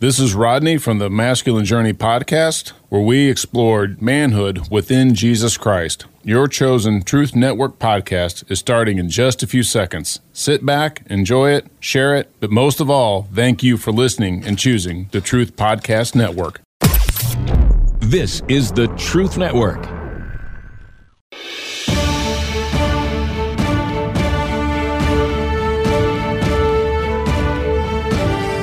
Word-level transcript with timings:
This 0.00 0.20
is 0.20 0.32
Rodney 0.32 0.78
from 0.78 1.00
the 1.00 1.10
Masculine 1.10 1.64
Journey 1.64 1.92
podcast, 1.92 2.68
where 2.88 3.00
we 3.00 3.28
explored 3.28 4.00
manhood 4.00 4.68
within 4.70 5.12
Jesus 5.12 5.56
Christ. 5.56 6.04
Your 6.22 6.46
chosen 6.46 7.02
Truth 7.02 7.34
Network 7.34 7.80
podcast 7.80 8.48
is 8.48 8.60
starting 8.60 8.98
in 8.98 9.08
just 9.08 9.42
a 9.42 9.46
few 9.48 9.64
seconds. 9.64 10.20
Sit 10.32 10.64
back, 10.64 11.02
enjoy 11.10 11.50
it, 11.50 11.66
share 11.80 12.14
it, 12.14 12.30
but 12.38 12.52
most 12.52 12.78
of 12.78 12.88
all, 12.88 13.26
thank 13.34 13.64
you 13.64 13.76
for 13.76 13.90
listening 13.90 14.44
and 14.46 14.56
choosing 14.56 15.08
the 15.10 15.20
Truth 15.20 15.56
Podcast 15.56 16.14
Network. 16.14 16.60
This 17.98 18.40
is 18.46 18.70
the 18.70 18.86
Truth 18.96 19.36
Network. 19.36 19.97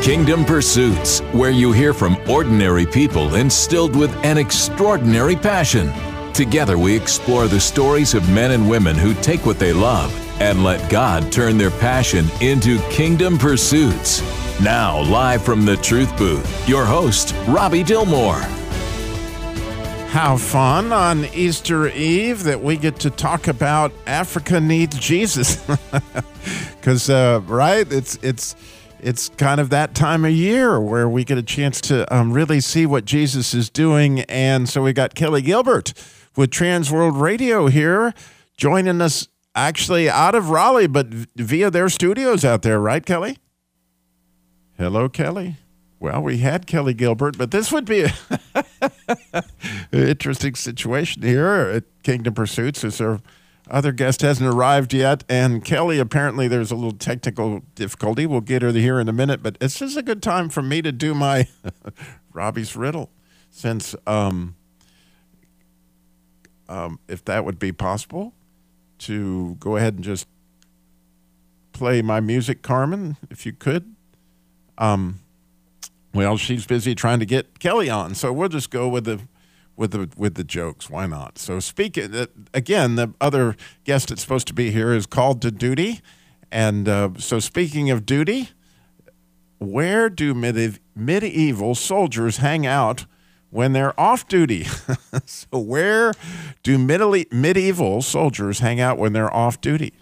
Kingdom 0.06 0.46
Pursuits, 0.46 1.22
where 1.32 1.50
you 1.50 1.72
hear 1.72 1.92
from 1.92 2.16
ordinary 2.30 2.86
people 2.86 3.34
instilled 3.34 3.96
with 3.96 4.16
an 4.24 4.38
extraordinary 4.38 5.36
passion. 5.36 5.92
Together, 6.32 6.78
we 6.78 6.96
explore 6.96 7.48
the 7.48 7.60
stories 7.60 8.14
of 8.14 8.30
men 8.30 8.52
and 8.52 8.70
women 8.70 8.96
who 8.96 9.16
take 9.16 9.48
what 9.48 9.58
they 9.58 9.74
love 9.74 10.14
and 10.40 10.64
let 10.64 10.92
God 10.92 11.32
turn 11.32 11.58
their 11.58 11.72
passion 11.72 12.28
into 12.40 12.78
kingdom 12.90 13.40
pursuits. 13.40 14.22
Now, 14.62 15.02
live 15.02 15.44
from 15.44 15.66
the 15.66 15.78
Truth 15.78 16.16
Booth, 16.20 16.70
your 16.70 16.86
host, 16.86 17.34
Robby 17.48 17.84
Dilmore. 17.84 18.44
How 20.10 20.38
fun 20.38 20.94
on 20.94 21.26
Easter 21.34 21.88
Eve 21.88 22.44
that 22.44 22.62
we 22.62 22.78
get 22.78 23.00
to 23.00 23.10
talk 23.10 23.48
about 23.48 23.92
Africa 24.06 24.62
needs 24.62 25.00
Jesus. 25.00 25.66
Because, 26.76 27.10
uh, 27.10 27.42
right? 27.48 27.92
It's, 27.92 28.20
it's, 28.22 28.56
it's 29.06 29.30
kind 29.30 29.62
of 29.62 29.70
that 29.70 29.94
time 29.94 30.26
of 30.26 30.32
year 30.32 30.82
where 30.82 31.08
we 31.08 31.24
get 31.24 31.38
a 31.38 31.44
chance 31.44 31.80
to 31.80 32.12
um, 32.14 32.34
really 32.34 32.60
see 32.60 32.88
what 32.88 33.06
Jesus 33.06 33.54
is 33.54 33.70
doing. 33.70 34.22
And 34.22 34.68
so 34.68 34.82
we 34.82 34.94
got 34.94 35.14
Kelly 35.14 35.44
Gilbert 35.44 35.94
with 36.36 36.50
Trans 36.50 36.92
World 36.92 37.16
Radio 37.16 37.68
here 37.68 38.16
joining 38.58 39.02
us 39.02 39.28
actually 39.54 40.10
out 40.10 40.34
of 40.34 40.50
Raleigh, 40.50 40.88
but 40.88 41.06
via 41.36 41.70
their 41.70 41.88
studios 41.88 42.44
out 42.44 42.64
there, 42.64 42.80
right, 42.80 43.06
Kelly? 43.06 43.38
Hello, 44.76 45.08
Kelly. 45.08 45.58
Well, 46.00 46.24
we 46.24 46.40
had 46.40 46.66
Kelly 46.66 46.96
Gilbert, 46.96 47.38
but 47.38 47.52
this 47.52 47.72
would 47.72 47.86
be 47.86 48.06
an 48.06 49.44
interesting 49.92 50.56
situation 50.56 51.22
here 51.22 51.48
at 51.48 51.84
Kingdom 52.02 52.34
Pursuits. 52.34 52.84
Is 52.84 52.98
there 52.98 53.20
other 53.70 53.92
guest 53.92 54.22
hasn't 54.22 54.48
arrived 54.48 54.94
yet, 54.94 55.24
and 55.28 55.64
Kelly, 55.64 56.00
apparently 56.00 56.48
there's 56.48 56.72
a 56.72 56.76
little 56.76 56.92
technical 56.92 57.62
difficulty. 57.74 58.26
We'll 58.26 58.42
get 58.42 58.62
her 58.62 58.72
here 58.72 59.00
in 59.00 59.10
a 59.10 59.14
minute, 59.14 59.42
but 59.42 59.58
it's 59.60 59.80
just 59.80 59.98
a 59.98 60.04
good 60.04 60.22
time 60.22 60.50
for 60.50 60.62
me 60.62 60.82
to 60.82 60.92
do 60.92 61.14
my 61.14 61.48
Robbie's 62.34 62.76
riddle, 62.76 63.10
since 63.50 63.96
um, 64.06 64.56
um, 66.70 67.00
if 67.08 67.26
that 67.26 67.46
would 67.46 67.58
be 67.58 67.72
possible, 67.72 68.34
to 69.00 69.56
go 69.60 69.78
ahead 69.78 69.96
and 69.96 70.04
just 70.04 70.28
play 71.72 72.02
my 72.02 72.20
music, 72.20 72.62
Carmen, 72.62 73.18
if 73.30 73.46
you 73.46 73.54
could. 73.54 73.96
Um, 74.78 75.22
well, 76.14 76.38
she's 76.38 76.66
busy 76.66 76.96
trying 76.96 77.20
to 77.20 77.26
get 77.26 77.60
Kelly 77.60 77.90
on, 77.90 78.16
so 78.16 78.32
we'll 78.32 78.50
just 78.50 78.70
go 78.70 78.88
with 78.88 79.06
the 79.06 79.22
with 79.76 79.92
the 79.92 80.10
with 80.18 80.36
the 80.36 80.44
jokes. 80.44 80.90
Why 80.90 81.06
not? 81.06 81.38
So 81.38 81.60
speaking 81.60 82.28
again, 82.54 82.96
the 82.96 83.14
other 83.20 83.56
guest 83.84 84.10
that's 84.10 84.22
supposed 84.22 84.48
to 84.48 84.54
be 84.54 84.72
here 84.72 84.94
is 84.94 85.06
called 85.06 85.42
to 85.44 85.52
duty, 85.52 86.02
and 86.52 86.88
uh, 86.88 87.10
so 87.18 87.40
speaking 87.40 87.90
of 87.90 88.06
duty, 88.06 88.50
where 89.60 90.10
do 90.10 90.34
medi- 90.34 90.80
medieval 90.96 91.76
soldiers 91.76 92.38
hang 92.38 92.66
out 92.66 93.06
when 93.50 93.74
they're 93.74 94.00
off 94.00 94.28
duty? 94.28 94.64
so 95.26 95.48
where 95.60 96.14
do 96.64 96.78
medi- 96.78 97.28
medieval 97.32 98.02
soldiers 98.02 98.60
hang 98.60 98.80
out 98.80 98.98
when 98.98 99.14
they're 99.14 99.34
off 99.34 99.60
duty? 99.62 99.94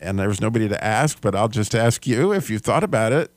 And 0.00 0.18
there's 0.18 0.40
nobody 0.40 0.68
to 0.68 0.84
ask, 0.84 1.20
but 1.20 1.36
I'll 1.36 1.48
just 1.48 1.76
ask 1.76 2.06
you 2.08 2.32
if 2.32 2.50
you 2.50 2.58
thought 2.58 2.82
about 2.82 3.12
it. 3.12 3.30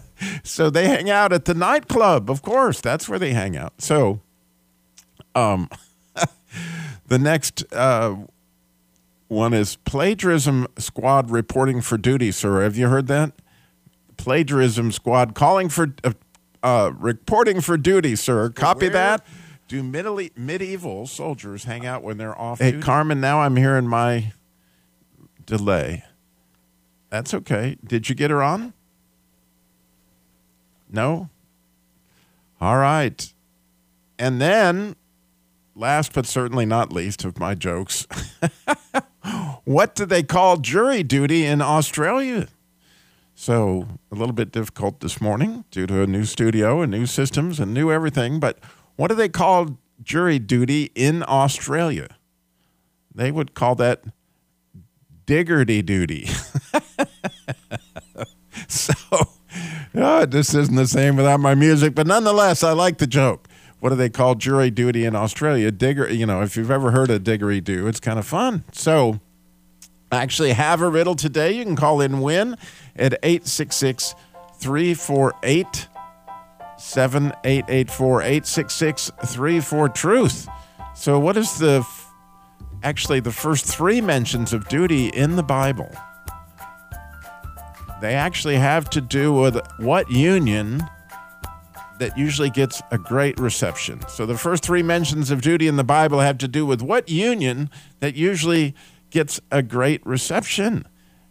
so 0.42 0.70
they 0.70 0.88
hang 0.88 1.10
out 1.10 1.32
at 1.32 1.44
the 1.44 1.54
nightclub, 1.54 2.30
of 2.30 2.42
course. 2.42 2.80
That's 2.80 3.08
where 3.08 3.18
they 3.18 3.32
hang 3.32 3.56
out. 3.56 3.74
So, 3.78 4.20
um, 5.34 5.68
the 7.06 7.18
next 7.18 7.64
uh, 7.72 8.16
one 9.28 9.52
is 9.52 9.76
plagiarism 9.76 10.66
squad 10.78 11.30
reporting 11.30 11.80
for 11.80 11.96
duty. 11.96 12.32
Sir, 12.32 12.62
have 12.62 12.76
you 12.76 12.88
heard 12.88 13.06
that? 13.06 13.32
Plagiarism 14.16 14.92
squad 14.92 15.34
calling 15.34 15.68
for 15.68 15.94
uh, 16.04 16.12
uh, 16.62 16.92
reporting 16.98 17.60
for 17.60 17.76
duty, 17.76 18.16
sir. 18.16 18.50
Copy 18.50 18.86
Where 18.86 18.90
that. 18.90 19.26
Do 19.68 19.82
medieval, 19.84 20.28
medieval 20.36 21.06
soldiers 21.06 21.64
hang 21.64 21.86
out 21.86 22.02
when 22.02 22.18
they're 22.18 22.38
off 22.38 22.58
Hey, 22.58 22.72
duty? 22.72 22.82
Carmen. 22.82 23.20
Now 23.20 23.40
I'm 23.40 23.56
hearing 23.56 23.86
my 23.86 24.32
delay. 25.46 26.04
That's 27.08 27.32
okay. 27.34 27.76
Did 27.84 28.08
you 28.08 28.14
get 28.14 28.30
her 28.30 28.42
on? 28.42 28.72
No? 30.90 31.28
All 32.60 32.76
right. 32.76 33.32
And 34.18 34.40
then, 34.40 34.96
last 35.74 36.12
but 36.12 36.26
certainly 36.26 36.66
not 36.66 36.92
least 36.92 37.24
of 37.24 37.38
my 37.38 37.54
jokes, 37.54 38.06
what 39.64 39.94
do 39.94 40.04
they 40.04 40.22
call 40.22 40.58
jury 40.58 41.02
duty 41.02 41.44
in 41.44 41.62
Australia? 41.62 42.48
So, 43.34 43.88
a 44.12 44.14
little 44.14 44.34
bit 44.34 44.52
difficult 44.52 45.00
this 45.00 45.18
morning 45.18 45.64
due 45.70 45.86
to 45.86 46.02
a 46.02 46.06
new 46.06 46.24
studio 46.24 46.82
and 46.82 46.90
new 46.90 47.06
systems 47.06 47.58
and 47.58 47.72
new 47.72 47.90
everything. 47.90 48.38
But 48.38 48.58
what 48.96 49.08
do 49.08 49.14
they 49.14 49.30
call 49.30 49.78
jury 50.02 50.38
duty 50.38 50.90
in 50.94 51.24
Australia? 51.26 52.08
They 53.14 53.30
would 53.30 53.54
call 53.54 53.74
that 53.76 54.04
diggerty 55.24 55.82
duty. 55.82 56.26
so, 58.68 58.92
oh, 59.94 60.26
this 60.26 60.54
isn't 60.54 60.76
the 60.76 60.86
same 60.86 61.16
without 61.16 61.40
my 61.40 61.54
music, 61.54 61.94
but 61.94 62.06
nonetheless, 62.06 62.62
I 62.62 62.72
like 62.72 62.98
the 62.98 63.06
joke. 63.06 63.48
What 63.80 63.90
do 63.90 63.96
they 63.96 64.10
call 64.10 64.34
jury 64.34 64.70
duty 64.70 65.04
in 65.04 65.16
Australia? 65.16 65.70
Digger, 65.70 66.08
you 66.10 66.26
know, 66.26 66.42
if 66.42 66.56
you've 66.56 66.70
ever 66.70 66.90
heard 66.90 67.10
of 67.10 67.22
diggery 67.24 67.64
do, 67.64 67.86
it's 67.86 68.00
kind 68.00 68.18
of 68.18 68.26
fun. 68.26 68.64
So, 68.72 69.20
I 70.12 70.18
actually 70.18 70.52
have 70.52 70.82
a 70.82 70.88
riddle 70.88 71.14
today. 71.14 71.52
You 71.52 71.64
can 71.64 71.76
call 71.76 72.00
in 72.00 72.20
win 72.20 72.56
at 72.96 73.14
866 73.22 74.14
348 74.58 75.88
7884 76.76 78.22
866 78.22 79.10
34 79.24 79.88
Truth. 79.90 80.48
So, 80.94 81.18
what 81.18 81.36
is 81.36 81.58
the 81.58 81.80
f- 81.80 82.12
actually 82.82 83.20
the 83.20 83.32
first 83.32 83.64
three 83.64 84.00
mentions 84.00 84.52
of 84.52 84.68
duty 84.68 85.08
in 85.08 85.36
the 85.36 85.42
Bible? 85.42 85.90
They 88.00 88.14
actually 88.14 88.56
have 88.56 88.88
to 88.90 89.00
do 89.00 89.32
with 89.32 89.58
what 89.78 90.10
union 90.10 90.82
that 91.98 92.16
usually 92.16 92.48
gets 92.48 92.80
a 92.90 92.98
great 92.98 93.38
reception. 93.38 94.00
So, 94.08 94.24
the 94.24 94.38
first 94.38 94.64
three 94.64 94.82
mentions 94.82 95.30
of 95.30 95.42
duty 95.42 95.68
in 95.68 95.76
the 95.76 95.84
Bible 95.84 96.20
have 96.20 96.38
to 96.38 96.48
do 96.48 96.64
with 96.64 96.80
what 96.80 97.08
union 97.10 97.68
that 98.00 98.14
usually 98.16 98.74
gets 99.10 99.38
a 99.50 99.62
great 99.62 100.04
reception. 100.06 100.86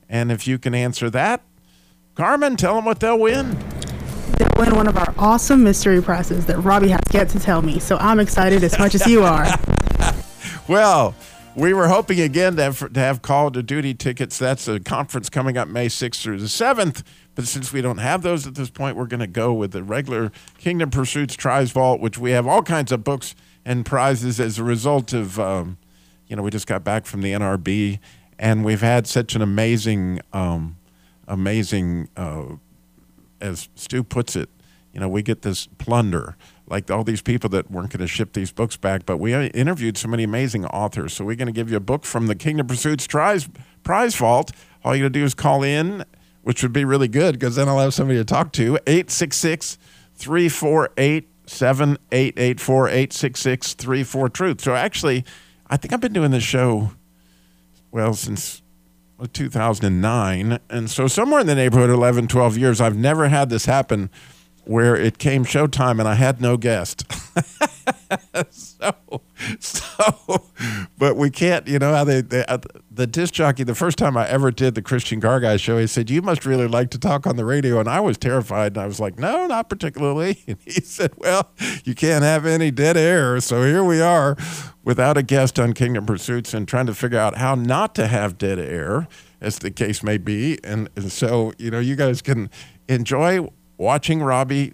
And 0.07 0.31
if 0.31 0.47
you 0.47 0.59
can 0.59 0.75
answer 0.75 1.09
that, 1.09 1.41
Carmen, 2.13 2.55
tell 2.55 2.75
them 2.75 2.85
what 2.85 2.99
they'll 2.99 3.19
win. 3.19 3.57
They'll 4.37 4.49
win 4.57 4.75
one 4.75 4.87
of 4.87 4.97
our 4.97 5.13
awesome 5.17 5.63
mystery 5.63 6.01
prizes 6.01 6.45
that 6.45 6.59
Robbie 6.59 6.89
has 6.89 7.01
yet 7.11 7.29
to 7.29 7.39
tell 7.39 7.61
me. 7.61 7.79
So 7.79 7.97
I'm 7.97 8.19
excited 8.19 8.63
as 8.63 8.77
much 8.77 8.95
as 8.95 9.07
you 9.07 9.23
are. 9.23 9.47
Well, 10.67 11.15
we 11.55 11.73
were 11.73 11.87
hoping 11.87 12.19
again 12.19 12.55
to 12.55 12.63
have, 12.63 12.93
to 12.93 12.99
have 12.99 13.21
call 13.21 13.51
to 13.51 13.63
duty 13.63 13.93
tickets. 13.93 14.37
That's 14.37 14.67
a 14.67 14.79
conference 14.79 15.29
coming 15.29 15.57
up 15.57 15.67
May 15.67 15.87
6th 15.87 16.21
through 16.21 16.39
the 16.39 16.45
7th. 16.45 17.03
But 17.35 17.47
since 17.47 17.73
we 17.73 17.81
don't 17.81 17.97
have 17.97 18.21
those 18.21 18.45
at 18.45 18.55
this 18.55 18.69
point, 18.69 18.95
we're 18.95 19.05
going 19.05 19.19
to 19.19 19.27
go 19.27 19.53
with 19.53 19.71
the 19.71 19.83
regular 19.83 20.31
Kingdom 20.57 20.89
Pursuits 20.89 21.35
Prize 21.35 21.71
Vault, 21.71 22.01
which 22.01 22.17
we 22.17 22.31
have 22.31 22.47
all 22.47 22.61
kinds 22.61 22.91
of 22.91 23.03
books 23.03 23.35
and 23.65 23.85
prizes 23.85 24.39
as 24.39 24.59
a 24.59 24.63
result 24.63 25.13
of, 25.13 25.39
um, 25.39 25.77
you 26.27 26.35
know, 26.35 26.43
we 26.43 26.51
just 26.51 26.67
got 26.67 26.83
back 26.83 27.05
from 27.05 27.21
the 27.21 27.33
NRB 27.33 27.99
and 28.37 28.63
we've 28.63 28.81
had 28.81 29.05
such 29.05 29.35
an 29.35 29.41
amazing, 29.41 30.21
um, 30.33 30.77
amazing, 31.27 32.09
uh, 32.15 32.55
as 33.41 33.69
Stu 33.75 34.03
puts 34.03 34.35
it, 34.35 34.49
you 34.93 34.99
know, 34.99 35.09
we 35.09 35.21
get 35.21 35.41
this 35.41 35.67
plunder, 35.77 36.35
like 36.69 36.91
all 36.91 37.03
these 37.03 37.21
people 37.21 37.49
that 37.49 37.71
weren't 37.71 37.89
going 37.89 38.01
to 38.01 38.07
ship 38.07 38.33
these 38.33 38.51
books 38.51 38.77
back, 38.77 39.05
but 39.05 39.17
we 39.17 39.33
uh, 39.33 39.43
interviewed 39.47 39.97
so 39.97 40.07
many 40.07 40.23
amazing 40.23 40.65
authors. 40.65 41.13
So 41.13 41.25
we're 41.25 41.35
going 41.35 41.47
to 41.47 41.51
give 41.53 41.69
you 41.69 41.77
a 41.77 41.81
book 41.81 42.05
from 42.05 42.27
the 42.27 42.35
Kingdom 42.35 42.67
Pursuits 42.67 43.07
Prize, 43.07 43.49
Prize 43.83 44.15
Vault. 44.15 44.51
All 44.83 44.95
you 44.95 45.03
got 45.03 45.13
to 45.13 45.19
do 45.19 45.25
is 45.25 45.33
call 45.33 45.63
in, 45.63 46.05
which 46.43 46.61
would 46.61 46.73
be 46.73 46.85
really 46.85 47.07
good 47.07 47.33
because 47.33 47.55
then 47.55 47.67
I'll 47.67 47.79
have 47.79 47.93
somebody 47.93 48.19
to 48.19 48.25
talk 48.25 48.51
to. 48.53 48.75
866 48.85 49.77
348 50.15 51.27
7884 51.47 52.87
866 52.87 53.73
34 53.73 54.29
Truth. 54.29 54.61
So 54.61 54.75
actually, 54.75 55.25
I 55.67 55.77
think 55.77 55.93
I've 55.93 55.99
been 55.99 56.13
doing 56.13 56.31
this 56.31 56.43
show, 56.43 56.91
well, 57.91 58.13
since 58.13 58.61
uh, 59.19 59.25
2009. 59.33 60.59
And 60.69 60.89
so, 60.89 61.07
somewhere 61.07 61.41
in 61.41 61.47
the 61.47 61.55
neighborhood, 61.55 61.89
11, 61.89 62.27
12 62.27 62.57
years, 62.57 62.79
I've 62.79 62.95
never 62.95 63.27
had 63.29 63.49
this 63.49 63.65
happen 63.65 64.11
where 64.69 64.95
it 64.95 65.17
came 65.17 65.43
showtime 65.43 65.99
and 65.99 66.07
I 66.07 66.13
had 66.13 66.39
no 66.39 66.55
guest. 66.55 67.03
so, 68.51 68.93
so, 69.59 70.43
but 70.95 71.15
we 71.15 71.31
can't, 71.31 71.67
you 71.67 71.79
know, 71.79 71.91
how 71.91 72.03
they, 72.03 72.21
they 72.21 72.45
uh, 72.45 72.59
the 72.91 73.07
disc 73.07 73.33
jockey, 73.33 73.63
the 73.63 73.73
first 73.73 73.97
time 73.97 74.15
I 74.15 74.29
ever 74.29 74.51
did 74.51 74.75
the 74.75 74.83
Christian 74.83 75.19
Car 75.19 75.39
Guy 75.39 75.57
show, 75.57 75.79
he 75.79 75.87
said, 75.87 76.11
You 76.11 76.21
must 76.21 76.45
really 76.45 76.67
like 76.67 76.91
to 76.91 76.99
talk 76.99 77.25
on 77.25 77.35
the 77.35 77.45
radio. 77.45 77.79
And 77.79 77.89
I 77.89 77.99
was 77.99 78.19
terrified. 78.19 78.73
And 78.73 78.77
I 78.77 78.85
was 78.85 78.99
like, 78.99 79.17
No, 79.17 79.47
not 79.47 79.69
particularly. 79.69 80.43
And 80.47 80.57
he 80.65 80.81
said, 80.81 81.13
Well, 81.17 81.49
you 81.83 81.95
can't 81.95 82.23
have 82.23 82.45
any 82.45 82.69
dead 82.69 82.95
air. 82.95 83.41
So 83.41 83.63
here 83.63 83.83
we 83.83 84.01
are 84.01 84.37
without 84.83 85.17
a 85.17 85.23
guest 85.23 85.59
on 85.59 85.73
Kingdom 85.73 86.05
Pursuits 86.05 86.53
and 86.53 86.67
trying 86.67 86.85
to 86.85 86.93
figure 86.93 87.17
out 87.17 87.37
how 87.37 87.55
not 87.55 87.95
to 87.95 88.05
have 88.05 88.37
dead 88.37 88.59
air, 88.59 89.07
as 89.41 89.57
the 89.57 89.71
case 89.71 90.03
may 90.03 90.19
be. 90.19 90.59
And, 90.63 90.89
and 90.95 91.11
so, 91.11 91.53
you 91.57 91.71
know, 91.71 91.79
you 91.79 91.95
guys 91.95 92.21
can 92.21 92.51
enjoy 92.87 93.47
watching 93.79 94.21
Robbie 94.21 94.73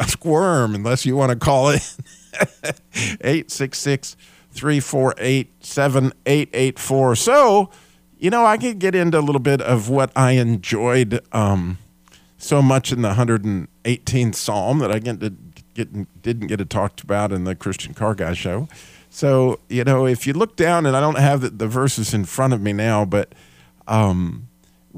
squirm, 0.00 0.74
unless 0.74 1.06
you 1.06 1.14
want 1.14 1.30
to 1.30 1.36
call 1.36 1.68
it 1.68 1.94
866 3.20 4.16
348 4.50 5.64
7884. 5.64 7.16
So, 7.16 7.70
you 8.18 8.30
know, 8.30 8.44
I 8.44 8.56
could 8.56 8.80
get 8.80 8.96
into 8.96 9.18
a 9.18 9.20
little 9.20 9.40
bit 9.40 9.60
of 9.60 9.88
what 9.88 10.10
I 10.16 10.32
enjoyed 10.32 11.20
um, 11.32 11.78
so 12.38 12.60
much 12.60 12.90
in 12.90 13.02
the 13.02 13.12
118th 13.14 14.34
Psalm 14.34 14.78
that 14.80 14.90
I 14.90 14.98
get 14.98 15.20
to, 15.20 15.30
didn't 15.74 16.46
get 16.48 16.56
to 16.56 16.64
talk 16.64 17.00
about 17.02 17.30
in 17.30 17.44
the 17.44 17.54
Christian 17.54 17.94
Car 17.94 18.14
Guy 18.14 18.32
show. 18.32 18.68
So, 19.10 19.60
you 19.68 19.84
know, 19.84 20.06
if 20.06 20.26
you 20.26 20.32
look 20.32 20.56
down, 20.56 20.86
and 20.86 20.96
I 20.96 21.00
don't 21.00 21.18
have 21.18 21.40
the, 21.40 21.50
the 21.50 21.68
verses 21.68 22.12
in 22.12 22.24
front 22.24 22.52
of 22.52 22.60
me 22.60 22.72
now, 22.72 23.04
but 23.04 23.34
um, 23.86 24.47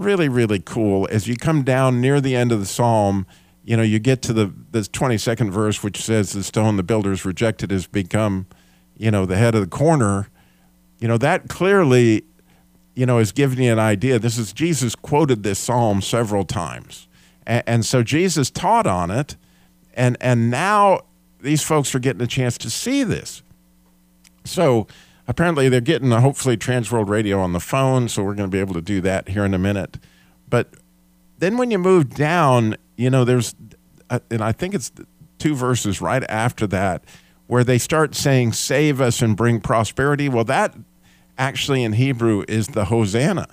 really, 0.00 0.29
really 0.29 0.58
cool. 0.58 1.06
As 1.11 1.29
you 1.29 1.37
come 1.37 1.62
down 1.62 2.00
near 2.00 2.20
the 2.20 2.35
end 2.35 2.52
of 2.52 2.58
the 2.58 2.67
psalm, 2.67 3.26
you 3.62 3.76
know, 3.76 3.82
you 3.82 3.99
get 3.99 4.23
to 4.23 4.32
the, 4.32 4.52
the 4.70 4.81
22nd 4.81 5.50
verse, 5.50 5.82
which 5.82 6.02
says, 6.02 6.32
The 6.32 6.43
stone 6.43 6.76
the 6.76 6.82
builders 6.82 7.25
rejected 7.25 7.70
has 7.70 7.87
become, 7.87 8.47
you 8.97 9.11
know, 9.11 9.26
the 9.26 9.37
head 9.37 9.55
of 9.55 9.61
the 9.61 9.69
corner. 9.69 10.29
You 10.99 11.08
know, 11.08 11.19
that 11.19 11.49
clearly, 11.49 12.25
you 12.94 13.06
know, 13.06 13.19
is 13.19 13.31
giving 13.31 13.62
you 13.62 13.73
an 13.73 13.79
idea. 13.79 14.19
This 14.19 14.38
is 14.38 14.52
Jesus 14.52 14.94
quoted 14.94 15.43
this 15.43 15.58
psalm 15.58 16.00
several 16.00 16.44
times. 16.44 17.06
And, 17.47 17.62
and 17.67 17.87
so 17.87 18.02
Jesus 18.02 18.50
taught 18.50 18.87
on 18.87 19.11
it. 19.11 19.37
And, 19.93 20.17
and 20.20 20.50
now 20.50 21.00
these 21.41 21.62
folks 21.62 21.94
are 21.94 21.99
getting 21.99 22.23
a 22.23 22.26
chance 22.26 22.56
to 22.58 22.70
see 22.70 23.05
this. 23.05 23.43
So, 24.44 24.87
apparently 25.31 25.69
they're 25.69 25.81
getting 25.81 26.11
a, 26.11 26.21
hopefully 26.21 26.56
Transworld 26.56 27.09
Radio 27.09 27.38
on 27.38 27.53
the 27.53 27.61
phone, 27.61 28.09
so 28.09 28.25
we're 28.25 28.35
going 28.35 28.50
to 28.50 28.55
be 28.55 28.59
able 28.59 28.75
to 28.75 28.82
do 28.82 29.00
that 29.03 29.29
here 29.29 29.44
in 29.44 29.55
a 29.55 29.59
minute. 29.59 29.97
But 30.49 30.75
then 31.38 31.56
when 31.56 31.71
you 31.71 31.79
move 31.79 32.11
down, 32.11 32.77
you 32.97 33.11
know, 33.11 33.25
there's, 33.25 33.55
uh, 34.11 34.19
and 34.29 34.43
I 34.43 34.50
think 34.50 34.75
it's 34.75 34.91
two 35.38 35.55
verses 35.55 36.00
right 36.00 36.25
after 36.29 36.67
that 36.67 37.05
where 37.47 37.62
they 37.62 37.79
start 37.79 38.17
saying, 38.17 38.55
Save 38.55 39.00
us 39.00 39.23
and 39.23 39.37
bring 39.37 39.61
prosperity. 39.61 40.29
Well, 40.29 40.43
that 40.44 40.75
actually 41.38 41.85
in 41.85 41.93
Hebrew 41.93 42.44
is 42.49 42.69
the 42.69 42.87
Hosanna. 42.87 43.47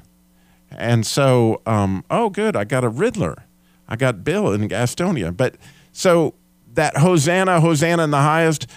And 0.72 1.06
so, 1.06 1.62
um, 1.68 2.04
oh, 2.10 2.32
good, 2.32 2.56
I 2.56 2.64
got 2.64 2.84
a 2.84 2.90
Riddler. 2.90 3.46
I 3.88 3.96
got 3.96 4.24
Bill 4.24 4.52
in 4.52 4.68
Gastonia. 4.68 5.36
But 5.36 5.58
so 5.92 6.34
that 6.74 6.98
Hosanna, 6.98 7.62
Hosanna 7.62 8.04
in 8.04 8.10
the 8.10 8.18
highest, 8.18 8.68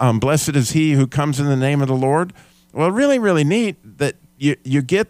um, 0.00 0.18
blessed 0.18 0.56
is 0.56 0.70
he 0.70 0.92
who 0.92 1.06
comes 1.06 1.40
in 1.40 1.46
the 1.46 1.56
name 1.56 1.80
of 1.82 1.88
the 1.88 1.94
Lord. 1.94 2.32
Well, 2.72 2.90
really, 2.90 3.18
really 3.18 3.44
neat 3.44 3.76
that 3.98 4.16
you, 4.38 4.56
you 4.64 4.82
get 4.82 5.08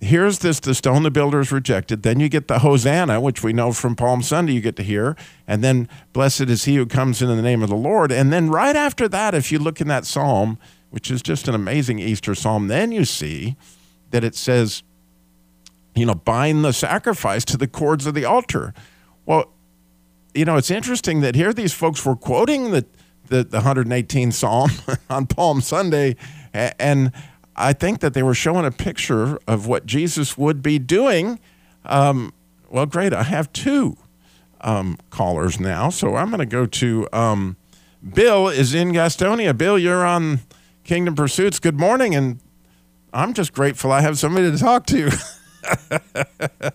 here's 0.00 0.38
this 0.40 0.60
the 0.60 0.74
stone 0.74 1.02
the 1.02 1.10
builders 1.10 1.50
rejected. 1.52 2.02
Then 2.02 2.20
you 2.20 2.28
get 2.28 2.48
the 2.48 2.60
Hosanna, 2.60 3.20
which 3.20 3.42
we 3.42 3.52
know 3.52 3.72
from 3.72 3.96
Palm 3.96 4.22
Sunday 4.22 4.52
you 4.52 4.60
get 4.60 4.76
to 4.76 4.82
hear. 4.82 5.16
And 5.46 5.62
then 5.62 5.88
blessed 6.12 6.42
is 6.42 6.64
he 6.64 6.76
who 6.76 6.86
comes 6.86 7.20
in 7.20 7.28
the 7.28 7.42
name 7.42 7.62
of 7.62 7.68
the 7.68 7.76
Lord. 7.76 8.12
And 8.12 8.32
then 8.32 8.48
right 8.48 8.76
after 8.76 9.08
that, 9.08 9.34
if 9.34 9.50
you 9.50 9.58
look 9.58 9.80
in 9.80 9.88
that 9.88 10.04
psalm, 10.04 10.58
which 10.90 11.10
is 11.10 11.22
just 11.22 11.48
an 11.48 11.54
amazing 11.54 11.98
Easter 11.98 12.34
psalm, 12.34 12.68
then 12.68 12.92
you 12.92 13.04
see 13.04 13.56
that 14.10 14.24
it 14.24 14.34
says, 14.34 14.82
you 15.94 16.06
know, 16.06 16.14
bind 16.14 16.64
the 16.64 16.72
sacrifice 16.72 17.44
to 17.46 17.56
the 17.56 17.66
cords 17.66 18.06
of 18.06 18.14
the 18.14 18.24
altar. 18.24 18.72
Well, 19.26 19.52
you 20.34 20.44
know, 20.44 20.56
it's 20.56 20.70
interesting 20.70 21.20
that 21.20 21.34
here 21.34 21.52
these 21.52 21.72
folks 21.72 22.04
were 22.04 22.16
quoting 22.16 22.70
the 22.70 22.86
the, 23.28 23.44
the 23.44 23.60
118th 23.60 24.32
Psalm 24.32 24.70
on 25.10 25.26
Palm 25.26 25.60
Sunday. 25.60 26.16
And 26.52 27.12
I 27.56 27.72
think 27.72 28.00
that 28.00 28.14
they 28.14 28.22
were 28.22 28.34
showing 28.34 28.64
a 28.64 28.70
picture 28.70 29.38
of 29.46 29.66
what 29.66 29.86
Jesus 29.86 30.36
would 30.38 30.62
be 30.62 30.78
doing. 30.78 31.38
Um, 31.84 32.32
well, 32.70 32.86
great. 32.86 33.12
I 33.12 33.22
have 33.24 33.52
two 33.52 33.96
um, 34.60 34.98
callers 35.10 35.58
now. 35.60 35.90
So 35.90 36.16
I'm 36.16 36.28
going 36.28 36.40
to 36.40 36.46
go 36.46 36.66
to 36.66 37.08
um, 37.12 37.56
Bill 38.14 38.48
is 38.48 38.74
in 38.74 38.92
Gastonia. 38.92 39.56
Bill, 39.56 39.78
you're 39.78 40.06
on 40.06 40.40
Kingdom 40.84 41.14
Pursuits. 41.14 41.58
Good 41.58 41.78
morning. 41.78 42.14
And 42.14 42.40
I'm 43.12 43.34
just 43.34 43.52
grateful 43.52 43.92
I 43.92 44.00
have 44.02 44.18
somebody 44.18 44.50
to 44.50 44.58
talk 44.58 44.86
to. 44.86 45.10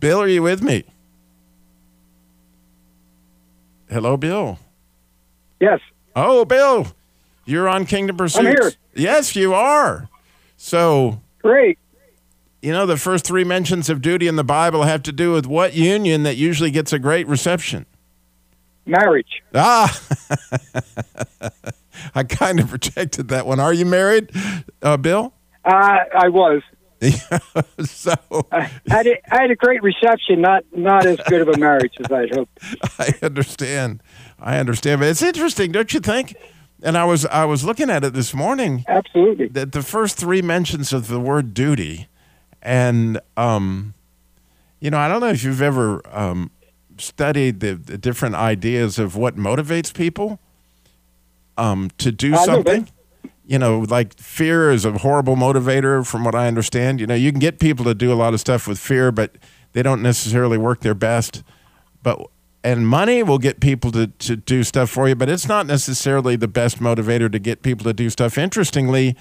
Bill, 0.00 0.20
are 0.20 0.28
you 0.28 0.42
with 0.42 0.62
me? 0.62 0.84
Hello, 3.94 4.16
Bill. 4.16 4.58
Yes. 5.60 5.78
Oh, 6.16 6.44
Bill, 6.44 6.88
you're 7.44 7.68
on 7.68 7.86
Kingdom 7.86 8.16
Pursuits. 8.16 8.44
I'm 8.44 8.46
here. 8.46 8.72
Yes, 8.92 9.36
you 9.36 9.54
are. 9.54 10.08
So 10.56 11.20
great. 11.40 11.78
You 12.60 12.72
know, 12.72 12.86
the 12.86 12.96
first 12.96 13.24
three 13.24 13.44
mentions 13.44 13.88
of 13.88 14.02
duty 14.02 14.26
in 14.26 14.34
the 14.34 14.42
Bible 14.42 14.82
have 14.82 15.04
to 15.04 15.12
do 15.12 15.30
with 15.30 15.46
what 15.46 15.74
union 15.74 16.24
that 16.24 16.36
usually 16.36 16.72
gets 16.72 16.92
a 16.92 16.98
great 16.98 17.28
reception? 17.28 17.86
Marriage. 18.84 19.44
Ah, 19.54 19.96
I 22.16 22.24
kind 22.24 22.58
of 22.58 22.72
rejected 22.72 23.28
that 23.28 23.46
one. 23.46 23.60
Are 23.60 23.72
you 23.72 23.86
married, 23.86 24.28
uh, 24.82 24.96
Bill? 24.96 25.32
Uh, 25.64 25.98
I 26.18 26.30
was. 26.30 26.62
so 27.84 28.14
I 28.50 28.70
had, 28.88 29.06
a, 29.06 29.34
I 29.34 29.42
had 29.42 29.50
a 29.50 29.56
great 29.56 29.82
reception, 29.82 30.40
not 30.40 30.64
not 30.72 31.06
as 31.06 31.18
good 31.28 31.40
of 31.40 31.48
a 31.48 31.58
marriage 31.58 31.94
as 31.98 32.10
I'd 32.10 32.34
hoped. 32.34 32.58
I 32.98 33.14
understand. 33.22 34.02
I 34.38 34.58
understand, 34.58 35.00
but 35.00 35.08
it's 35.08 35.22
interesting, 35.22 35.72
don't 35.72 35.92
you 35.92 36.00
think? 36.00 36.36
And 36.82 36.98
I 36.98 37.04
was 37.04 37.24
I 37.26 37.44
was 37.44 37.64
looking 37.64 37.90
at 37.90 38.04
it 38.04 38.12
this 38.12 38.34
morning. 38.34 38.84
Absolutely. 38.88 39.48
That 39.48 39.72
the 39.72 39.82
first 39.82 40.16
three 40.16 40.42
mentions 40.42 40.92
of 40.92 41.08
the 41.08 41.20
word 41.20 41.54
duty, 41.54 42.08
and 42.62 43.20
um, 43.36 43.94
you 44.80 44.90
know, 44.90 44.98
I 44.98 45.08
don't 45.08 45.20
know 45.20 45.28
if 45.28 45.44
you've 45.44 45.62
ever 45.62 46.02
um, 46.14 46.50
studied 46.98 47.60
the, 47.60 47.74
the 47.74 47.98
different 47.98 48.34
ideas 48.34 48.98
of 48.98 49.16
what 49.16 49.36
motivates 49.36 49.94
people 49.94 50.38
um, 51.56 51.90
to 51.98 52.12
do 52.12 52.36
something 52.36 52.88
you 53.46 53.58
know, 53.58 53.80
like 53.80 54.18
fear 54.18 54.70
is 54.70 54.84
a 54.84 54.92
horrible 54.98 55.36
motivator, 55.36 56.06
from 56.06 56.24
what 56.24 56.34
I 56.34 56.46
understand. 56.48 57.00
You 57.00 57.06
know, 57.06 57.14
you 57.14 57.30
can 57.30 57.40
get 57.40 57.58
people 57.58 57.84
to 57.84 57.94
do 57.94 58.12
a 58.12 58.14
lot 58.14 58.34
of 58.34 58.40
stuff 58.40 58.66
with 58.66 58.78
fear, 58.78 59.12
but 59.12 59.36
they 59.72 59.82
don't 59.82 60.02
necessarily 60.02 60.56
work 60.58 60.80
their 60.80 60.94
best. 60.94 61.42
But 62.02 62.20
and 62.62 62.88
money 62.88 63.22
will 63.22 63.38
get 63.38 63.60
people 63.60 63.92
to, 63.92 64.06
to 64.06 64.36
do 64.36 64.64
stuff 64.64 64.88
for 64.88 65.06
you, 65.06 65.14
but 65.14 65.28
it's 65.28 65.46
not 65.46 65.66
necessarily 65.66 66.34
the 66.34 66.48
best 66.48 66.78
motivator 66.80 67.30
to 67.30 67.38
get 67.38 67.62
people 67.62 67.84
to 67.84 67.92
do 67.92 68.08
stuff. 68.08 68.38
Interestingly, 68.38 69.14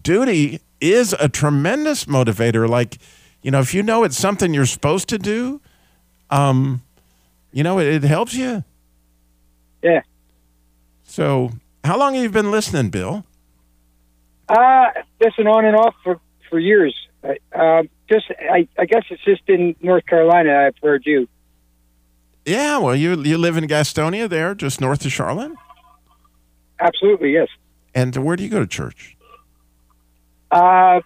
duty 0.00 0.60
is 0.80 1.12
a 1.18 1.28
tremendous 1.28 2.04
motivator. 2.04 2.68
Like, 2.68 2.98
you 3.42 3.50
know, 3.50 3.58
if 3.58 3.74
you 3.74 3.82
know 3.82 4.04
it's 4.04 4.16
something 4.16 4.54
you're 4.54 4.64
supposed 4.64 5.08
to 5.08 5.18
do, 5.18 5.60
um, 6.30 6.82
you 7.52 7.64
know, 7.64 7.80
it, 7.80 7.88
it 7.88 8.02
helps 8.04 8.34
you. 8.34 8.62
Yeah. 9.82 10.02
So, 11.02 11.50
how 11.82 11.98
long 11.98 12.14
have 12.14 12.22
you 12.22 12.30
been 12.30 12.52
listening, 12.52 12.90
Bill? 12.90 13.24
Uh, 14.48 14.86
just 15.22 15.38
on 15.38 15.64
and 15.64 15.76
off 15.76 15.94
for 16.02 16.20
for 16.48 16.58
years. 16.58 16.94
Uh, 17.22 17.82
just 18.08 18.26
I, 18.50 18.68
I 18.78 18.86
guess 18.86 19.04
it's 19.10 19.22
just 19.24 19.42
in 19.48 19.76
North 19.80 20.06
Carolina. 20.06 20.66
I've 20.66 20.76
heard 20.82 21.02
you. 21.04 21.28
Yeah, 22.46 22.78
well, 22.78 22.96
you 22.96 23.20
you 23.22 23.36
live 23.36 23.56
in 23.56 23.64
Gastonia, 23.64 24.28
there, 24.28 24.54
just 24.54 24.80
north 24.80 25.04
of 25.04 25.12
Charlotte. 25.12 25.52
Absolutely, 26.80 27.32
yes. 27.32 27.48
And 27.94 28.16
where 28.16 28.36
do 28.36 28.44
you 28.44 28.48
go 28.48 28.60
to 28.60 28.66
church? 28.66 29.16
Uh, 30.50 31.00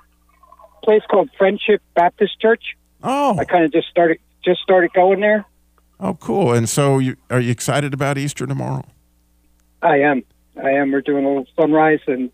place 0.84 1.02
called 1.10 1.30
Friendship 1.36 1.82
Baptist 1.94 2.38
Church. 2.40 2.76
Oh, 3.02 3.36
I 3.38 3.44
kind 3.44 3.64
of 3.64 3.72
just 3.72 3.88
started 3.88 4.18
just 4.44 4.60
started 4.60 4.92
going 4.92 5.20
there. 5.20 5.44
Oh, 5.98 6.14
cool! 6.14 6.52
And 6.52 6.68
so, 6.68 6.98
you, 6.98 7.16
are 7.30 7.40
you 7.40 7.50
excited 7.50 7.94
about 7.94 8.18
Easter 8.18 8.46
tomorrow? 8.46 8.84
I 9.82 9.98
am. 9.98 10.22
I 10.62 10.70
am. 10.70 10.92
We're 10.92 11.00
doing 11.00 11.24
a 11.24 11.28
little 11.28 11.46
sunrise 11.56 12.00
and 12.06 12.30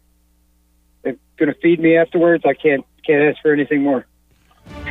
going 1.38 1.52
to 1.52 1.58
feed 1.60 1.80
me 1.80 1.96
afterwards. 1.96 2.44
I 2.46 2.54
can't 2.54 2.84
can't 3.06 3.22
ask 3.22 3.40
for 3.42 3.52
anything 3.52 3.82
more. 3.82 4.06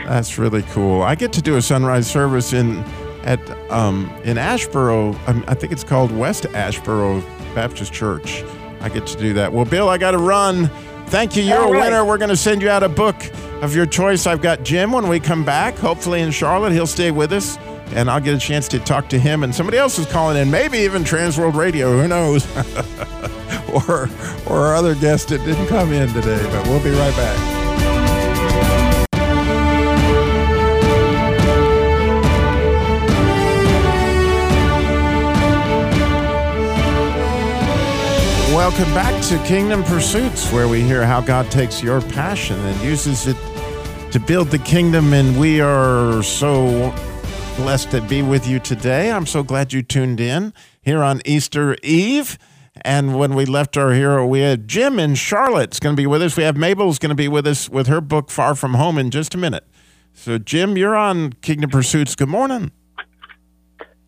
That's 0.06 0.38
really 0.38 0.64
cool. 0.64 1.04
I 1.04 1.16
get 1.16 1.34
to 1.34 1.42
do 1.42 1.58
a 1.58 1.62
sunrise 1.62 2.10
service 2.10 2.54
in 2.54 2.78
at 3.24 3.40
um, 3.72 4.10
in 4.24 4.38
Asheboro. 4.38 5.16
Um, 5.28 5.44
I 5.48 5.54
think 5.54 5.72
it's 5.72 5.84
called 5.84 6.12
West 6.12 6.44
Asheboro 6.46 7.22
Baptist 7.54 7.94
Church. 7.94 8.44
I 8.82 8.90
get 8.90 9.06
to 9.08 9.18
do 9.18 9.34
that. 9.34 9.52
Well, 9.54 9.66
Bill, 9.66 9.90
I 9.90 9.98
got 9.98 10.12
to 10.12 10.18
run. 10.18 10.70
Thank 11.08 11.36
you. 11.36 11.44
You're 11.44 11.60
All 11.60 11.70
a 11.70 11.72
right. 11.72 11.86
winner. 11.86 12.06
We're 12.06 12.18
going 12.18 12.30
to 12.30 12.38
send 12.38 12.62
you 12.62 12.70
out 12.70 12.84
a 12.84 12.90
book 12.90 13.16
of 13.62 13.76
your 13.76 13.86
choice. 13.86 14.28
I've 14.28 14.42
got 14.42 14.64
Jim 14.64 14.92
when 14.92 15.08
we 15.08 15.20
come 15.20 15.44
back. 15.46 15.76
Hopefully 15.76 16.22
in 16.22 16.32
Charlotte, 16.32 16.74
he'll 16.74 16.86
stay 16.86 17.12
with 17.12 17.32
us, 17.32 17.58
and 17.94 18.10
I'll 18.10 18.20
get 18.20 18.36
a 18.36 18.40
chance 18.40 18.68
to 18.70 18.80
talk 18.80 19.10
to 19.10 19.20
him. 19.20 19.44
And 19.44 19.56
somebody 19.56 19.78
else 19.78 19.98
is 19.98 20.06
calling 20.06 20.38
in, 20.38 20.52
maybe 20.52 20.80
even 20.80 21.04
Transworld 21.04 21.56
Radio. 21.56 22.00
Who 22.00 22.08
knows? 22.08 22.46
or 23.74 24.10
or 24.48 24.68
our 24.68 24.76
other 24.76 24.96
guest 24.96 25.30
that 25.30 25.44
didn't 25.46 25.68
come 25.68 25.92
in 25.92 26.12
today. 26.14 26.42
But 26.52 26.68
we'll 26.68 26.84
be 26.84 26.92
right 26.92 27.16
back. 27.16 27.58
Welcome 38.54 38.94
back 38.94 39.24
to 39.26 39.38
Kingdom 39.48 39.84
Pursuits, 39.84 40.52
where 40.52 40.68
we 40.68 40.82
hear 40.82 41.06
how 41.06 41.22
God 41.22 41.50
takes 41.50 41.82
your 41.82 42.02
passion 42.02 42.60
and 42.60 42.82
uses 42.82 43.28
it 43.28 43.38
to 44.12 44.20
build 44.20 44.50
the 44.50 44.60
kingdom. 44.60 45.14
And 45.14 45.40
we 45.40 45.62
are 45.62 46.22
so 46.24 46.94
blessed 47.56 47.92
to 47.92 48.02
be 48.02 48.22
with 48.22 48.48
you 48.48 48.60
today. 48.60 49.12
I'm 49.12 49.26
so 49.26 49.42
glad 49.42 49.74
you 49.74 49.82
tuned 49.84 50.20
in 50.20 50.54
here 50.82 51.04
on 51.04 51.22
Easter 51.24 51.76
Eve. 51.82 52.38
And 52.82 53.18
when 53.18 53.36
we 53.36 53.46
left 53.46 53.78
our 53.78 53.94
hero, 53.94 54.26
we 54.26 54.40
had 54.40 54.68
Jim 54.68 55.00
in 55.00 55.16
Charlotte's 55.16 55.80
going 55.80 55.96
to 55.96 56.00
be 56.00 56.08
with 56.08 56.22
us. 56.22 56.38
We 56.38 56.44
have 56.44 56.58
Mabel's 56.58 57.00
going 57.00 57.10
to 57.10 57.16
be 57.16 57.28
with 57.28 57.48
us 57.48 57.70
with 57.70 57.88
her 57.88 58.02
book 58.02 58.30
Far 58.30 58.56
From 58.56 58.74
Home 58.76 58.98
in 58.98 59.12
just 59.12 59.36
a 59.36 59.38
minute. 59.38 59.66
So, 60.14 60.38
Jim, 60.38 60.78
you're 60.78 60.96
on 60.96 61.34
Kingdom 61.34 61.70
Pursuits. 61.70 62.16
Good 62.16 62.30
morning. 62.30 62.72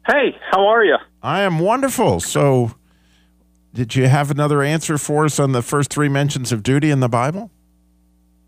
Hey, 0.08 0.36
how 0.52 0.66
are 0.68 0.84
you? 0.84 0.98
I 1.22 1.42
am 1.42 1.60
wonderful. 1.60 2.20
So, 2.20 2.74
did 3.74 3.96
you 3.96 4.08
have 4.08 4.32
another 4.32 4.64
answer 4.64 4.98
for 4.98 5.26
us 5.26 5.40
on 5.40 5.52
the 5.52 5.62
first 5.62 5.92
three 5.92 6.10
mentions 6.10 6.52
of 6.52 6.64
duty 6.64 6.90
in 6.90 7.00
the 7.00 7.10
Bible? 7.10 7.52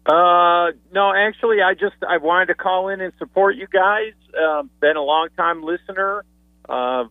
Uh, 0.06 0.72
no, 0.92 1.14
actually, 1.14 1.62
I 1.62 1.76
just 1.76 1.96
I 2.08 2.18
wanted 2.18 2.48
to 2.48 2.56
call 2.56 2.90
in 2.90 3.02
and 3.02 3.14
support 3.20 3.56
you 3.56 3.68
guys. 3.68 4.14
Um, 4.36 4.72
been 4.80 4.98
a 4.98 5.04
long 5.04 5.28
time 5.38 5.62
listener, 5.62 6.26
uh, 6.68 7.06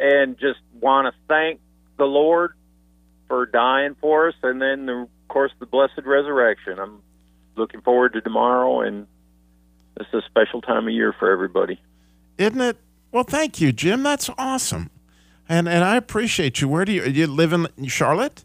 and 0.00 0.38
just 0.38 0.60
want 0.80 1.12
to 1.12 1.20
thank 1.26 1.60
the 1.98 2.04
Lord 2.06 2.52
for 3.28 3.44
dying 3.46 3.94
for 4.00 4.28
us, 4.28 4.34
and 4.42 4.60
then 4.62 4.86
the, 4.86 4.92
of 5.02 5.08
course 5.28 5.52
the 5.58 5.66
blessed 5.66 6.00
resurrection. 6.04 6.78
I'm 6.78 7.02
looking 7.56 7.80
forward 7.82 8.14
to 8.14 8.20
tomorrow, 8.20 8.80
and 8.80 9.06
it's 10.00 10.12
a 10.14 10.22
special 10.22 10.62
time 10.62 10.86
of 10.86 10.92
year 10.94 11.14
for 11.18 11.30
everybody. 11.30 11.80
Isn't 12.38 12.60
it? 12.60 12.76
Well, 13.12 13.24
thank 13.24 13.60
you, 13.60 13.72
Jim. 13.72 14.02
That's 14.02 14.30
awesome. 14.38 14.90
And 15.48 15.68
and 15.68 15.82
I 15.84 15.96
appreciate 15.96 16.60
you. 16.60 16.68
Where 16.68 16.84
do 16.84 16.92
you 16.92 17.04
you 17.04 17.26
live 17.26 17.52
in 17.52 17.66
Charlotte? 17.86 18.44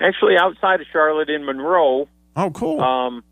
Actually, 0.00 0.36
outside 0.38 0.80
of 0.80 0.86
Charlotte 0.92 1.28
in 1.30 1.44
Monroe, 1.44 2.08
Oh, 2.36 2.50
cool. 2.50 2.80
um, 2.80 3.24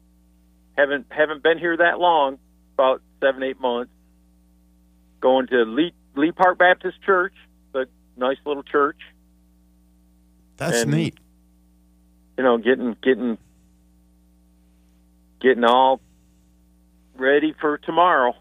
haven't 0.77 1.07
haven't 1.11 1.43
been 1.43 1.59
here 1.59 1.77
that 1.77 1.99
long, 2.01 2.39
about 2.75 3.01
seven 3.21 3.43
eight 3.43 3.61
months. 3.61 3.93
Going 5.21 5.47
to 5.49 5.63
Lee 5.65 5.93
Lee 6.17 6.33
Park 6.33 6.59
Baptist 6.59 7.03
Church, 7.05 7.35
a 7.75 7.85
nice 8.17 8.39
little 8.47 8.63
church. 8.63 8.97
That's 10.61 10.83
and- 10.83 10.93
neat. 10.93 11.19
You 12.37 12.45
know, 12.45 12.59
getting 12.59 12.97
getting 13.02 13.37
getting 15.40 15.64
all 15.64 16.00
ready 17.17 17.55
for 17.61 17.79
tomorrow. 17.79 18.35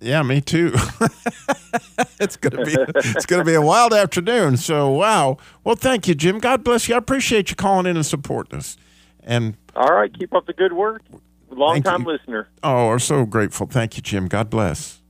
Yeah, 0.00 0.22
me 0.22 0.40
too. 0.40 0.72
it's 2.20 2.36
gonna 2.36 2.64
be 2.64 2.74
it's 2.94 3.24
gonna 3.24 3.44
be 3.44 3.54
a 3.54 3.62
wild 3.62 3.94
afternoon. 3.94 4.56
So 4.56 4.90
wow. 4.90 5.38
Well, 5.62 5.76
thank 5.76 6.08
you, 6.08 6.14
Jim. 6.14 6.40
God 6.40 6.64
bless 6.64 6.88
you. 6.88 6.94
I 6.94 6.98
appreciate 6.98 7.50
you 7.50 7.56
calling 7.56 7.86
in 7.86 7.96
and 7.96 8.04
supporting 8.04 8.58
us. 8.58 8.76
And 9.22 9.56
All 9.76 9.94
right, 9.94 10.12
keep 10.12 10.34
up 10.34 10.46
the 10.46 10.52
good 10.52 10.72
work. 10.72 11.02
Long 11.50 11.82
time 11.82 12.02
you. 12.02 12.08
listener. 12.08 12.48
oh, 12.62 12.88
we're 12.88 12.98
so 12.98 13.24
grateful. 13.24 13.66
Thank 13.66 13.96
you, 13.96 14.02
Jim. 14.02 14.26
God 14.26 14.50
bless. 14.50 15.00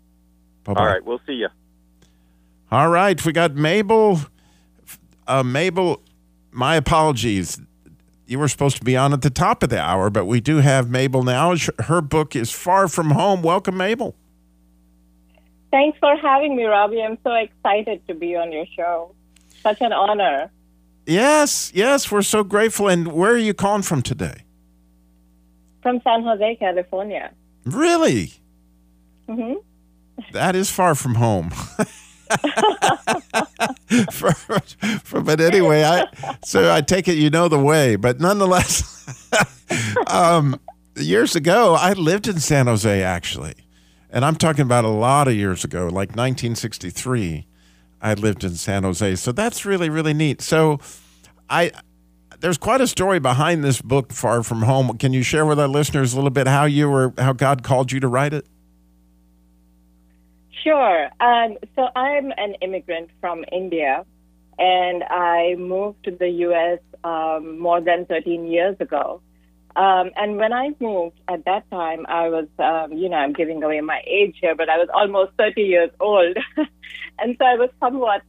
Bye 0.64 0.75
All 0.76 0.87
right, 0.87 1.04
we'll 1.04 1.20
see 1.26 1.34
you. 1.34 1.49
All 2.70 2.88
right, 2.88 3.25
we 3.25 3.32
got 3.32 3.54
Mabel. 3.54 4.20
Uh, 5.26 5.42
Mabel, 5.42 6.02
my 6.52 6.76
apologies. 6.76 7.61
You 8.26 8.38
were 8.38 8.49
supposed 8.49 8.76
to 8.78 8.85
be 8.85 8.97
on 8.97 9.12
at 9.12 9.23
the 9.23 9.30
top 9.30 9.62
of 9.62 9.68
the 9.68 9.80
hour, 9.80 10.09
but 10.11 10.26
we 10.26 10.40
do 10.40 10.59
have 10.59 10.88
Mabel 10.88 11.23
now. 11.23 11.54
Her 11.80 12.00
book 12.00 12.37
is 12.37 12.50
Far 12.50 12.88
From 12.88 13.11
Home. 13.11 13.42
Welcome, 13.42 13.76
Mabel. 13.76 14.14
Thanks 15.71 15.99
for 15.99 16.16
having 16.16 16.54
me, 16.56 16.64
Robbie. 16.64 17.02
I'm 17.02 17.18
so 17.25 17.32
excited 17.35 18.06
to 18.06 18.14
be 18.14 18.37
on 18.37 18.52
your 18.52 18.66
show. 18.76 19.14
Such 19.62 19.80
an 19.80 19.92
honor. 19.92 20.50
Yes, 21.06 21.73
yes, 21.75 22.11
we're 22.12 22.23
so 22.23 22.44
grateful. 22.44 22.88
And 22.88 23.09
where 23.12 23.32
are 23.32 23.37
you 23.38 23.54
calling 23.54 23.82
from 23.82 24.02
today? 24.02 24.44
From 25.82 26.00
San 26.04 26.23
Jose, 26.23 26.56
California. 26.56 27.32
Really? 27.64 28.32
hmm 29.28 29.54
That 30.32 30.54
is 30.54 30.71
far 30.71 30.94
from 30.94 31.16
home. 31.16 31.52
For- 34.10 34.32
for- 34.32 35.20
but 35.22 35.40
anyway, 35.40 35.84
I 35.84 36.06
so 36.44 36.72
I 36.72 36.80
take 36.80 37.08
it 37.08 37.16
you 37.16 37.28
know 37.30 37.48
the 37.48 37.58
way. 37.58 37.96
But 37.96 38.20
nonetheless, 38.20 39.06
um, 40.06 40.58
years 40.96 41.36
ago 41.36 41.74
I 41.74 41.92
lived 41.92 42.26
in 42.26 42.38
San 42.40 42.66
Jose 42.66 43.02
actually, 43.02 43.54
and 44.10 44.24
I'm 44.24 44.36
talking 44.36 44.62
about 44.62 44.84
a 44.84 44.88
lot 44.88 45.28
of 45.28 45.34
years 45.34 45.64
ago, 45.64 45.84
like 45.84 46.10
1963. 46.10 47.46
I 48.00 48.14
lived 48.14 48.44
in 48.44 48.54
San 48.56 48.82
Jose, 48.82 49.16
so 49.16 49.30
that's 49.32 49.64
really 49.64 49.90
really 49.90 50.14
neat. 50.14 50.40
So, 50.40 50.80
I 51.50 51.70
there's 52.40 52.58
quite 52.58 52.80
a 52.80 52.86
story 52.88 53.20
behind 53.20 53.62
this 53.62 53.80
book, 53.80 54.12
Far 54.12 54.42
From 54.42 54.62
Home. 54.62 54.98
Can 54.98 55.12
you 55.12 55.22
share 55.22 55.46
with 55.46 55.60
our 55.60 55.68
listeners 55.68 56.12
a 56.12 56.16
little 56.16 56.30
bit 56.30 56.48
how 56.48 56.64
you 56.64 56.90
were, 56.90 57.12
how 57.18 57.32
God 57.32 57.62
called 57.62 57.92
you 57.92 58.00
to 58.00 58.08
write 58.08 58.32
it? 58.34 58.46
Sure. 60.62 61.09
Um, 61.21 61.57
so 61.75 61.88
I'm 61.97 62.33
an 62.37 62.54
immigrant 62.61 63.11
from 63.21 63.45
India, 63.50 64.04
and 64.59 65.02
I 65.04 65.57
moved 65.59 66.04
to 66.04 66.11
the 66.12 66.28
U.S. 66.47 66.78
Um, 67.04 67.59
more 67.59 67.81
than 67.81 68.07
13 68.07 68.47
years 68.47 68.76
ago. 68.78 69.21
Um, 69.75 70.11
and 70.16 70.37
when 70.37 70.52
I 70.52 70.71
moved 70.81 71.19
at 71.28 71.45
that 71.47 71.69
time, 71.71 72.04
I 72.07 72.28
was, 72.28 72.47
um, 72.59 72.92
you 72.97 73.09
know, 73.09 73.16
I'm 73.16 73.33
giving 73.33 73.62
away 73.62 73.81
my 73.81 74.02
age 74.07 74.37
here, 74.40 74.54
but 74.54 74.69
I 74.69 74.76
was 74.76 74.88
almost 74.92 75.33
30 75.38 75.62
years 75.62 75.90
old. 75.99 76.37
and 77.19 77.37
so 77.38 77.45
I 77.45 77.54
was 77.54 77.71
somewhat 77.81 78.21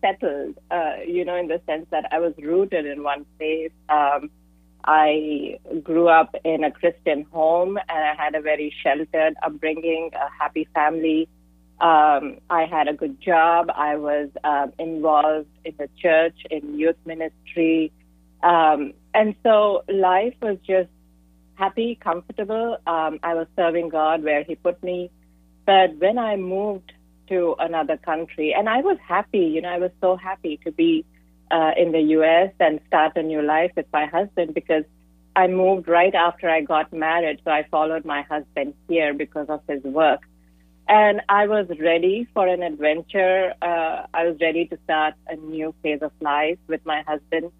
settled, 0.00 0.58
uh, 0.70 0.96
you 1.06 1.24
know, 1.24 1.34
in 1.36 1.48
the 1.48 1.60
sense 1.66 1.86
that 1.90 2.06
I 2.12 2.20
was 2.20 2.34
rooted 2.38 2.86
in 2.86 3.02
one 3.02 3.26
place. 3.38 3.72
Um, 3.88 4.30
I 4.84 5.58
grew 5.82 6.08
up 6.08 6.34
in 6.44 6.64
a 6.64 6.70
Christian 6.70 7.24
home 7.32 7.78
and 7.88 7.98
I 7.98 8.14
had 8.16 8.34
a 8.34 8.40
very 8.40 8.74
sheltered 8.82 9.34
upbringing, 9.42 10.10
a 10.14 10.30
happy 10.42 10.68
family. 10.74 11.28
Um, 11.80 12.38
I 12.48 12.66
had 12.66 12.88
a 12.88 12.92
good 12.92 13.20
job. 13.20 13.70
I 13.74 13.96
was 13.96 14.28
um, 14.44 14.72
involved 14.78 15.48
in 15.64 15.74
the 15.78 15.88
church, 16.00 16.36
in 16.50 16.78
youth 16.78 16.96
ministry. 17.04 17.92
Um, 18.42 18.92
and 19.14 19.34
so 19.42 19.84
life 19.88 20.34
was 20.40 20.58
just 20.66 20.90
happy, 21.54 21.98
comfortable. 22.00 22.78
Um, 22.86 23.18
I 23.22 23.34
was 23.34 23.46
serving 23.56 23.88
God 23.88 24.22
where 24.22 24.44
He 24.44 24.54
put 24.54 24.82
me. 24.82 25.10
But 25.66 25.96
when 25.96 26.18
I 26.18 26.36
moved 26.36 26.92
to 27.28 27.54
another 27.58 27.96
country, 27.96 28.54
and 28.56 28.68
I 28.68 28.80
was 28.80 28.98
happy, 29.06 29.46
you 29.54 29.60
know, 29.60 29.68
I 29.68 29.78
was 29.78 29.90
so 30.00 30.16
happy 30.16 30.58
to 30.64 30.72
be 30.72 31.04
uh, 31.50 31.72
in 31.76 31.92
the 31.92 32.00
U.S. 32.16 32.52
and 32.58 32.80
start 32.86 33.16
a 33.16 33.22
new 33.22 33.42
life 33.42 33.72
with 33.76 33.86
my 33.92 34.06
husband 34.06 34.54
because 34.54 34.84
I 35.36 35.46
moved 35.46 35.88
right 35.88 36.14
after 36.14 36.48
I 36.48 36.62
got 36.62 36.92
married. 36.92 37.40
So 37.44 37.50
I 37.50 37.66
followed 37.70 38.04
my 38.04 38.22
husband 38.22 38.74
here 38.88 39.14
because 39.14 39.48
of 39.48 39.60
his 39.68 39.82
work. 39.82 40.20
And 40.88 41.22
I 41.28 41.46
was 41.46 41.66
ready 41.80 42.28
for 42.34 42.46
an 42.46 42.62
adventure. 42.62 43.54
Uh, 43.62 44.06
I 44.12 44.26
was 44.26 44.36
ready 44.40 44.66
to 44.66 44.78
start 44.84 45.14
a 45.28 45.36
new 45.36 45.74
phase 45.82 46.02
of 46.02 46.12
life 46.20 46.58
with 46.66 46.84
my 46.84 47.02
husband. 47.06 47.52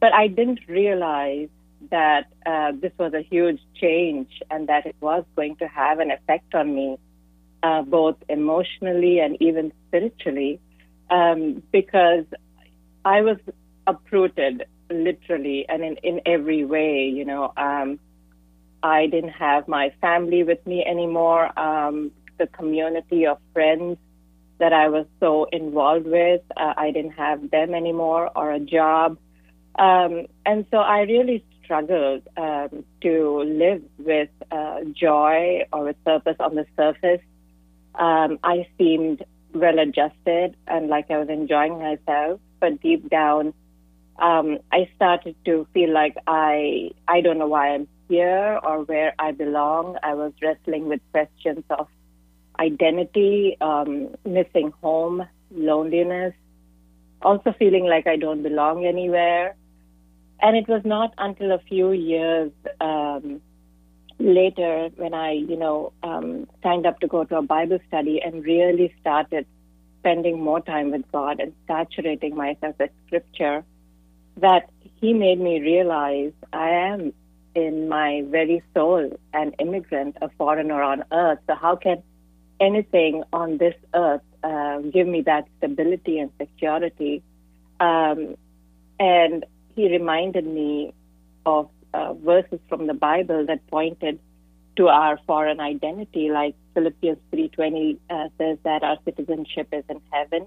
But 0.00 0.14
I 0.14 0.28
didn't 0.28 0.60
realize 0.68 1.48
that 1.90 2.26
uh, 2.46 2.72
this 2.80 2.92
was 2.98 3.12
a 3.14 3.22
huge 3.22 3.60
change 3.74 4.28
and 4.50 4.68
that 4.68 4.86
it 4.86 4.96
was 5.00 5.24
going 5.36 5.56
to 5.56 5.66
have 5.66 5.98
an 5.98 6.10
effect 6.10 6.54
on 6.54 6.74
me, 6.74 6.98
uh, 7.62 7.82
both 7.82 8.16
emotionally 8.28 9.18
and 9.18 9.36
even 9.40 9.72
spiritually, 9.88 10.60
um, 11.10 11.62
because 11.72 12.24
I 13.04 13.22
was 13.22 13.38
uprooted 13.86 14.64
literally 14.90 15.66
and 15.68 15.82
in, 15.84 15.96
in 15.98 16.20
every 16.26 16.64
way, 16.64 17.08
you 17.08 17.24
know. 17.24 17.52
Um, 17.56 17.98
I 18.82 19.06
didn't 19.06 19.30
have 19.30 19.68
my 19.68 19.92
family 20.00 20.42
with 20.42 20.64
me 20.66 20.84
anymore. 20.84 21.56
Um, 21.58 22.10
the 22.42 22.48
community 22.48 23.26
of 23.26 23.38
friends 23.52 23.98
that 24.58 24.72
I 24.72 24.88
was 24.88 25.06
so 25.20 25.46
involved 25.60 26.06
with, 26.06 26.42
uh, 26.56 26.74
I 26.76 26.90
didn't 26.90 27.12
have 27.12 27.50
them 27.50 27.74
anymore 27.74 28.30
or 28.36 28.52
a 28.52 28.60
job. 28.60 29.18
Um, 29.78 30.26
and 30.44 30.66
so 30.70 30.78
I 30.78 31.00
really 31.02 31.44
struggled 31.62 32.22
um, 32.36 32.84
to 33.04 33.42
live 33.62 33.82
with 33.98 34.28
uh, 34.50 34.80
joy 34.92 35.62
or 35.72 35.84
with 35.84 36.04
purpose 36.04 36.36
on 36.40 36.54
the 36.54 36.66
surface. 36.76 37.24
Um, 37.94 38.38
I 38.42 38.66
seemed 38.78 39.24
well 39.54 39.78
adjusted 39.78 40.56
and 40.66 40.88
like 40.88 41.10
I 41.10 41.18
was 41.18 41.28
enjoying 41.28 41.78
myself, 41.78 42.40
but 42.60 42.80
deep 42.80 43.08
down, 43.08 43.54
um, 44.18 44.58
I 44.70 44.88
started 44.96 45.34
to 45.46 45.66
feel 45.74 45.92
like 45.92 46.16
I 46.26 46.90
I 47.08 47.20
don't 47.22 47.38
know 47.38 47.48
why 47.48 47.74
I'm 47.74 47.88
here 48.08 48.60
or 48.62 48.84
where 48.84 49.14
I 49.18 49.32
belong. 49.32 49.96
I 50.02 50.14
was 50.14 50.32
wrestling 50.42 50.88
with 50.88 51.00
questions 51.12 51.64
of 51.70 51.88
identity, 52.58 53.56
um, 53.60 54.14
missing 54.24 54.72
home, 54.82 55.26
loneliness, 55.50 56.34
also 57.22 57.54
feeling 57.58 57.84
like 57.84 58.06
I 58.06 58.16
don't 58.16 58.42
belong 58.42 58.84
anywhere. 58.84 59.54
And 60.40 60.56
it 60.56 60.68
was 60.68 60.82
not 60.84 61.14
until 61.18 61.52
a 61.52 61.58
few 61.58 61.92
years 61.92 62.50
um, 62.80 63.40
later 64.18 64.90
when 64.96 65.14
I, 65.14 65.32
you 65.32 65.56
know, 65.56 65.92
um, 66.02 66.48
signed 66.62 66.86
up 66.86 67.00
to 67.00 67.06
go 67.06 67.24
to 67.24 67.38
a 67.38 67.42
Bible 67.42 67.78
study 67.88 68.20
and 68.20 68.44
really 68.44 68.94
started 69.00 69.46
spending 70.00 70.40
more 70.40 70.60
time 70.60 70.90
with 70.90 71.02
God 71.12 71.38
and 71.40 71.52
saturating 71.68 72.34
myself 72.34 72.74
with 72.78 72.90
Scripture 73.06 73.64
that 74.38 74.68
He 75.00 75.12
made 75.12 75.38
me 75.38 75.60
realize 75.60 76.32
I 76.52 76.70
am 76.70 77.12
in 77.54 77.88
my 77.88 78.24
very 78.28 78.62
soul 78.74 79.10
an 79.32 79.52
immigrant, 79.58 80.16
a 80.22 80.28
foreigner 80.38 80.82
on 80.82 81.04
earth. 81.12 81.38
So, 81.46 81.54
how 81.54 81.76
can 81.76 82.02
anything 82.62 83.24
on 83.32 83.58
this 83.58 83.74
earth 83.94 84.22
uh, 84.44 84.78
give 84.78 85.06
me 85.06 85.22
that 85.22 85.46
stability 85.58 86.18
and 86.18 86.30
security? 86.40 87.22
Um, 87.80 88.36
and 89.00 89.44
he 89.74 89.90
reminded 89.90 90.46
me 90.46 90.94
of 91.44 91.68
uh, 91.94 92.14
verses 92.14 92.60
from 92.68 92.86
the 92.86 92.94
Bible 92.94 93.46
that 93.46 93.66
pointed 93.68 94.18
to 94.76 94.88
our 94.88 95.18
foreign 95.26 95.60
identity, 95.60 96.30
like 96.30 96.54
Philippians 96.74 97.18
3:20 97.32 97.98
uh, 98.08 98.28
says 98.38 98.58
that 98.64 98.82
our 98.82 98.98
citizenship 99.04 99.68
is 99.72 99.84
in 99.88 100.00
heaven. 100.10 100.46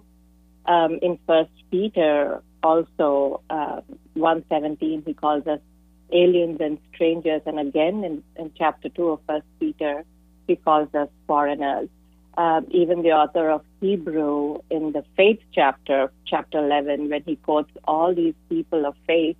Um, 0.65 0.97
in 1.01 1.19
First 1.27 1.51
Peter, 1.69 2.41
also 2.63 3.41
uh, 3.49 3.81
1:17, 4.15 5.05
he 5.05 5.13
calls 5.13 5.45
us 5.45 5.59
aliens 6.11 6.59
and 6.59 6.79
strangers, 6.93 7.41
and 7.45 7.59
again 7.59 8.03
in, 8.03 8.23
in 8.35 8.51
chapter 8.57 8.89
two 8.89 9.09
of 9.09 9.19
First 9.27 9.45
Peter, 9.59 10.03
he 10.47 10.55
calls 10.55 10.89
us 10.95 11.09
foreigners. 11.27 11.89
Um, 12.37 12.67
even 12.71 13.01
the 13.01 13.11
author 13.11 13.49
of 13.49 13.63
Hebrew 13.79 14.59
in 14.69 14.91
the 14.91 15.05
faith 15.15 15.39
chapter, 15.53 16.11
chapter 16.25 16.57
11, 16.59 17.09
when 17.09 17.23
he 17.23 17.37
quotes 17.37 17.71
all 17.85 18.13
these 18.13 18.33
people 18.49 18.85
of 18.85 18.95
faith, 19.07 19.37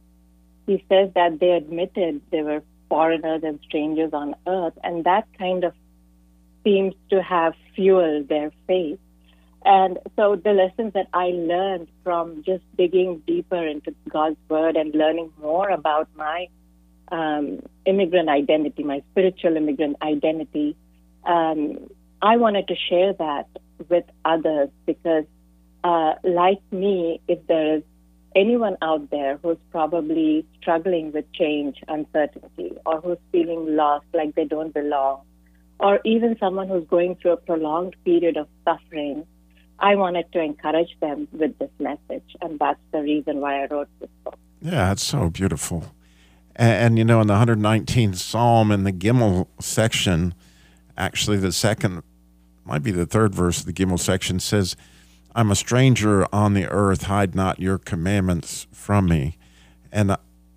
he 0.65 0.83
says 0.87 1.09
that 1.13 1.39
they 1.39 1.51
admitted 1.51 2.21
they 2.31 2.41
were 2.41 2.63
foreigners 2.89 3.41
and 3.43 3.59
strangers 3.67 4.11
on 4.13 4.35
earth, 4.47 4.73
and 4.83 5.03
that 5.03 5.27
kind 5.37 5.63
of 5.65 5.73
seems 6.63 6.93
to 7.09 7.21
have 7.21 7.53
fueled 7.75 8.29
their 8.29 8.51
faith. 8.65 8.99
And 9.65 9.97
so 10.15 10.35
the 10.35 10.53
lessons 10.53 10.93
that 10.93 11.07
I 11.13 11.27
learned 11.29 11.87
from 12.03 12.43
just 12.43 12.63
digging 12.77 13.23
deeper 13.25 13.65
into 13.65 13.93
God's 14.09 14.37
word 14.47 14.75
and 14.75 14.93
learning 14.93 15.33
more 15.41 15.69
about 15.69 16.07
my 16.15 16.47
um, 17.11 17.61
immigrant 17.85 18.29
identity, 18.29 18.83
my 18.83 19.01
spiritual 19.11 19.57
immigrant 19.57 19.97
identity, 20.01 20.75
um, 21.25 21.89
I 22.21 22.37
wanted 22.37 22.67
to 22.67 22.75
share 22.89 23.13
that 23.13 23.47
with 23.89 24.05
others 24.23 24.69
because, 24.85 25.25
uh, 25.83 26.13
like 26.23 26.61
me, 26.71 27.21
if 27.27 27.45
there 27.47 27.77
is 27.77 27.83
anyone 28.35 28.77
out 28.81 29.09
there 29.11 29.37
who's 29.41 29.57
probably 29.71 30.45
struggling 30.59 31.11
with 31.11 31.31
change, 31.33 31.77
uncertainty, 31.87 32.73
or 32.85 33.01
who's 33.01 33.17
feeling 33.31 33.75
lost, 33.75 34.05
like 34.13 34.35
they 34.35 34.45
don't 34.45 34.73
belong, 34.73 35.21
or 35.79 35.99
even 36.05 36.37
someone 36.39 36.67
who's 36.67 36.85
going 36.87 37.15
through 37.15 37.31
a 37.31 37.37
prolonged 37.37 37.95
period 38.03 38.37
of 38.37 38.47
suffering, 38.63 39.25
I 39.79 39.95
wanted 39.95 40.31
to 40.31 40.41
encourage 40.41 40.97
them 41.01 41.27
with 41.31 41.57
this 41.59 41.71
message. 41.79 42.35
And 42.41 42.59
that's 42.59 42.79
the 42.91 43.01
reason 43.01 43.41
why 43.41 43.63
I 43.63 43.67
wrote 43.67 43.89
this 43.99 44.09
book. 44.23 44.37
Yeah, 44.61 44.91
it's 44.91 45.03
so 45.03 45.29
beautiful. 45.29 45.93
And, 46.55 46.71
and, 46.71 46.97
you 46.97 47.03
know, 47.03 47.21
in 47.21 47.27
the 47.27 47.33
119th 47.33 48.15
Psalm, 48.15 48.71
in 48.71 48.83
the 48.85 48.93
Gimel 48.93 49.47
section, 49.59 50.33
actually, 50.97 51.37
the 51.37 51.51
second, 51.51 52.03
might 52.63 52.83
be 52.83 52.91
the 52.91 53.05
third 53.05 53.33
verse 53.33 53.59
of 53.59 53.65
the 53.65 53.73
Gimel 53.73 53.99
section 53.99 54.39
says, 54.39 54.75
I'm 55.35 55.51
a 55.51 55.55
stranger 55.55 56.25
on 56.33 56.53
the 56.53 56.67
earth, 56.67 57.03
hide 57.03 57.35
not 57.35 57.59
your 57.59 57.77
commandments 57.77 58.67
from 58.71 59.07
me. 59.07 59.37
And 59.91 60.15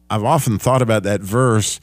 I've 0.09 0.24
often 0.24 0.59
thought 0.59 0.83
about 0.83 1.03
that 1.03 1.20
verse. 1.20 1.81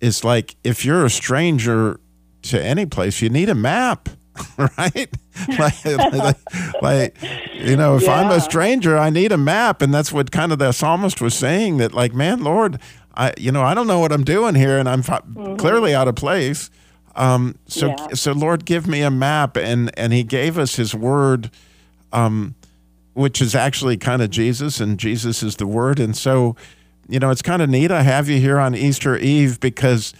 It's 0.00 0.24
like 0.24 0.56
if 0.64 0.84
you're 0.84 1.04
a 1.04 1.10
stranger 1.10 2.00
to 2.42 2.62
any 2.62 2.84
place, 2.86 3.22
you 3.22 3.30
need 3.30 3.48
a 3.48 3.54
map, 3.54 4.08
right? 4.56 5.08
like, 5.58 5.84
like, 5.84 6.82
like, 6.82 7.16
you 7.54 7.76
know, 7.76 7.96
if 7.96 8.02
yeah. 8.02 8.20
I'm 8.20 8.30
a 8.30 8.40
stranger, 8.40 8.98
I 8.98 9.10
need 9.10 9.32
a 9.32 9.38
map. 9.38 9.80
And 9.80 9.94
that's 9.94 10.12
what 10.12 10.30
kind 10.30 10.52
of 10.52 10.58
the 10.58 10.72
psalmist 10.72 11.20
was 11.20 11.34
saying 11.34 11.78
that, 11.78 11.94
like, 11.94 12.12
man, 12.12 12.42
Lord, 12.42 12.78
I, 13.14 13.32
you 13.38 13.52
know, 13.52 13.62
I 13.62 13.74
don't 13.74 13.86
know 13.86 14.00
what 14.00 14.12
I'm 14.12 14.24
doing 14.24 14.54
here 14.54 14.78
and 14.78 14.88
I'm 14.88 15.02
mm-hmm. 15.02 15.56
clearly 15.56 15.94
out 15.94 16.08
of 16.08 16.16
place. 16.16 16.70
Um, 17.14 17.56
so, 17.66 17.88
yeah. 17.88 18.08
so 18.14 18.32
Lord, 18.32 18.64
give 18.64 18.86
me 18.86 19.02
a 19.02 19.10
map. 19.10 19.56
And, 19.56 19.96
and 19.98 20.12
he 20.12 20.22
gave 20.22 20.58
us 20.58 20.76
his 20.76 20.94
word 20.94 21.50
um, 22.12 22.54
which 23.14 23.42
is 23.42 23.54
actually 23.54 23.96
kind 23.96 24.22
of 24.22 24.30
Jesus, 24.30 24.80
and 24.80 24.98
Jesus 24.98 25.42
is 25.42 25.56
the 25.56 25.66
Word. 25.66 25.98
And 25.98 26.16
so, 26.16 26.56
you 27.08 27.18
know, 27.18 27.30
it's 27.30 27.42
kind 27.42 27.62
of 27.62 27.68
neat. 27.68 27.90
I 27.90 28.02
have 28.02 28.28
you 28.28 28.38
here 28.38 28.58
on 28.58 28.74
Easter 28.74 29.16
Eve 29.16 29.60
because 29.60 30.14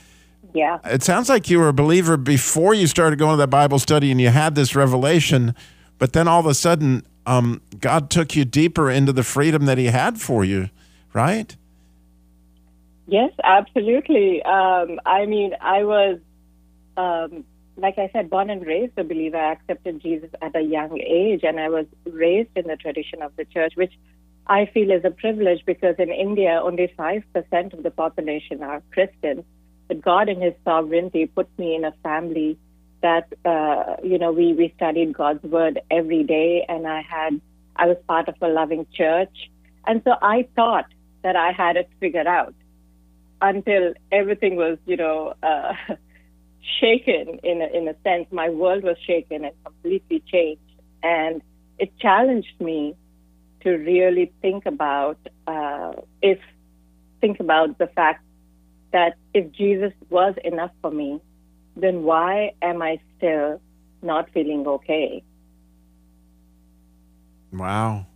yeah, 0.55 0.79
it 0.85 1.03
sounds 1.03 1.29
like 1.29 1.49
you 1.49 1.59
were 1.59 1.69
a 1.69 1.73
believer 1.73 2.17
before 2.17 2.75
you 2.75 2.87
started 2.87 3.19
going 3.19 3.33
to 3.33 3.37
that 3.39 3.49
Bible 3.49 3.79
study, 3.79 4.11
and 4.11 4.21
you 4.21 4.29
had 4.29 4.55
this 4.55 4.75
revelation, 4.75 5.55
but 5.99 6.13
then 6.13 6.29
all 6.29 6.41
of 6.41 6.47
a 6.47 6.55
sudden, 6.55 7.07
um, 7.25 7.63
God 7.81 8.11
took 8.11 8.37
you 8.37 8.45
deeper 8.45 8.91
into 8.91 9.13
the 9.13 9.23
freedom 9.23 9.65
that 9.67 9.79
He 9.79 9.87
had 9.87 10.21
for 10.21 10.45
you, 10.45 10.69
right? 11.15 11.57
Yes, 13.07 13.33
absolutely. 13.43 14.43
Um, 14.43 15.01
I 15.07 15.25
mean, 15.27 15.55
I 15.61 15.85
was 15.85 16.19
um, 17.03 17.45
like 17.77 17.99
I 17.99 18.11
said, 18.12 18.31
born 18.31 18.51
and 18.51 18.65
raised 18.67 18.99
a 18.99 19.05
believer. 19.05 19.38
I 19.38 19.53
accepted 19.53 20.03
Jesus 20.03 20.31
at 20.41 20.55
a 20.55 20.61
young 20.61 21.01
age, 21.01 21.41
and 21.43 21.59
I 21.59 21.69
was 21.69 21.87
raised 22.05 22.51
in 22.57 22.67
the 22.67 22.77
tradition 22.77 23.23
of 23.23 23.35
the 23.37 23.45
church, 23.45 23.73
which 23.77 23.95
I 24.47 24.67
feel 24.67 24.91
is 24.91 25.05
a 25.05 25.11
privilege 25.11 25.65
because 25.65 25.97
in 25.99 26.11
India, 26.11 26.61
only 26.62 26.93
5% 26.99 27.73
of 27.73 27.83
the 27.83 27.91
population 27.91 28.62
are 28.62 28.83
Christians. 28.93 29.45
But 29.88 30.03
God, 30.03 30.29
in 30.29 30.41
His 30.41 30.55
sovereignty, 30.65 31.27
put 31.27 31.49
me 31.59 31.75
in 31.75 31.85
a 31.85 31.95
family 32.03 32.59
that, 33.03 33.33
uh, 33.45 33.97
you 34.03 34.19
know, 34.19 34.33
we, 34.33 34.53
we 34.53 34.73
studied 34.77 35.15
God's 35.15 35.43
word 35.45 35.81
every 35.91 36.25
day, 36.25 36.65
and 36.69 36.87
I 36.87 37.03
had, 37.03 37.41
I 37.77 37.87
was 37.87 37.97
part 38.07 38.29
of 38.29 38.35
a 38.41 38.49
loving 38.49 38.87
church. 38.95 39.51
And 39.87 40.03
so 40.05 40.12
I 40.21 40.47
thought 40.55 40.87
that 41.23 41.37
I 41.37 41.53
had 41.53 41.77
it 41.77 41.88
figured 42.01 42.27
out 42.27 42.55
until 43.41 43.95
everything 44.12 44.57
was, 44.57 44.79
you 44.87 44.97
know, 44.97 45.35
uh, 45.43 45.73
shaken 46.81 47.38
in 47.42 47.62
a, 47.62 47.66
in 47.77 47.88
a 47.88 47.94
sense. 48.03 48.27
My 48.31 48.48
world 48.48 48.85
was 48.85 48.96
shaken 49.07 49.44
and 49.44 49.55
completely 49.64 50.22
changed, 50.27 50.61
and 51.03 51.42
it 51.79 51.96
challenged 51.98 52.61
me 52.61 52.94
to 53.62 53.70
really 53.70 54.33
think 54.40 54.66
about 54.66 55.18
uh, 55.46 55.92
if 56.20 56.38
think 57.20 57.40
about 57.40 57.79
the 57.79 57.87
fact 57.87 58.25
that 58.92 59.16
if 59.33 59.51
Jesus 59.53 59.92
was 60.11 60.35
enough 60.44 60.72
for 60.81 60.90
me, 60.90 61.20
then 61.77 62.03
why 62.03 62.53
am 62.61 62.83
I 62.83 63.01
still 63.16 63.61
not 64.03 64.29
feeling 64.31 64.66
okay? 64.66 65.22
Wow. 67.53 68.07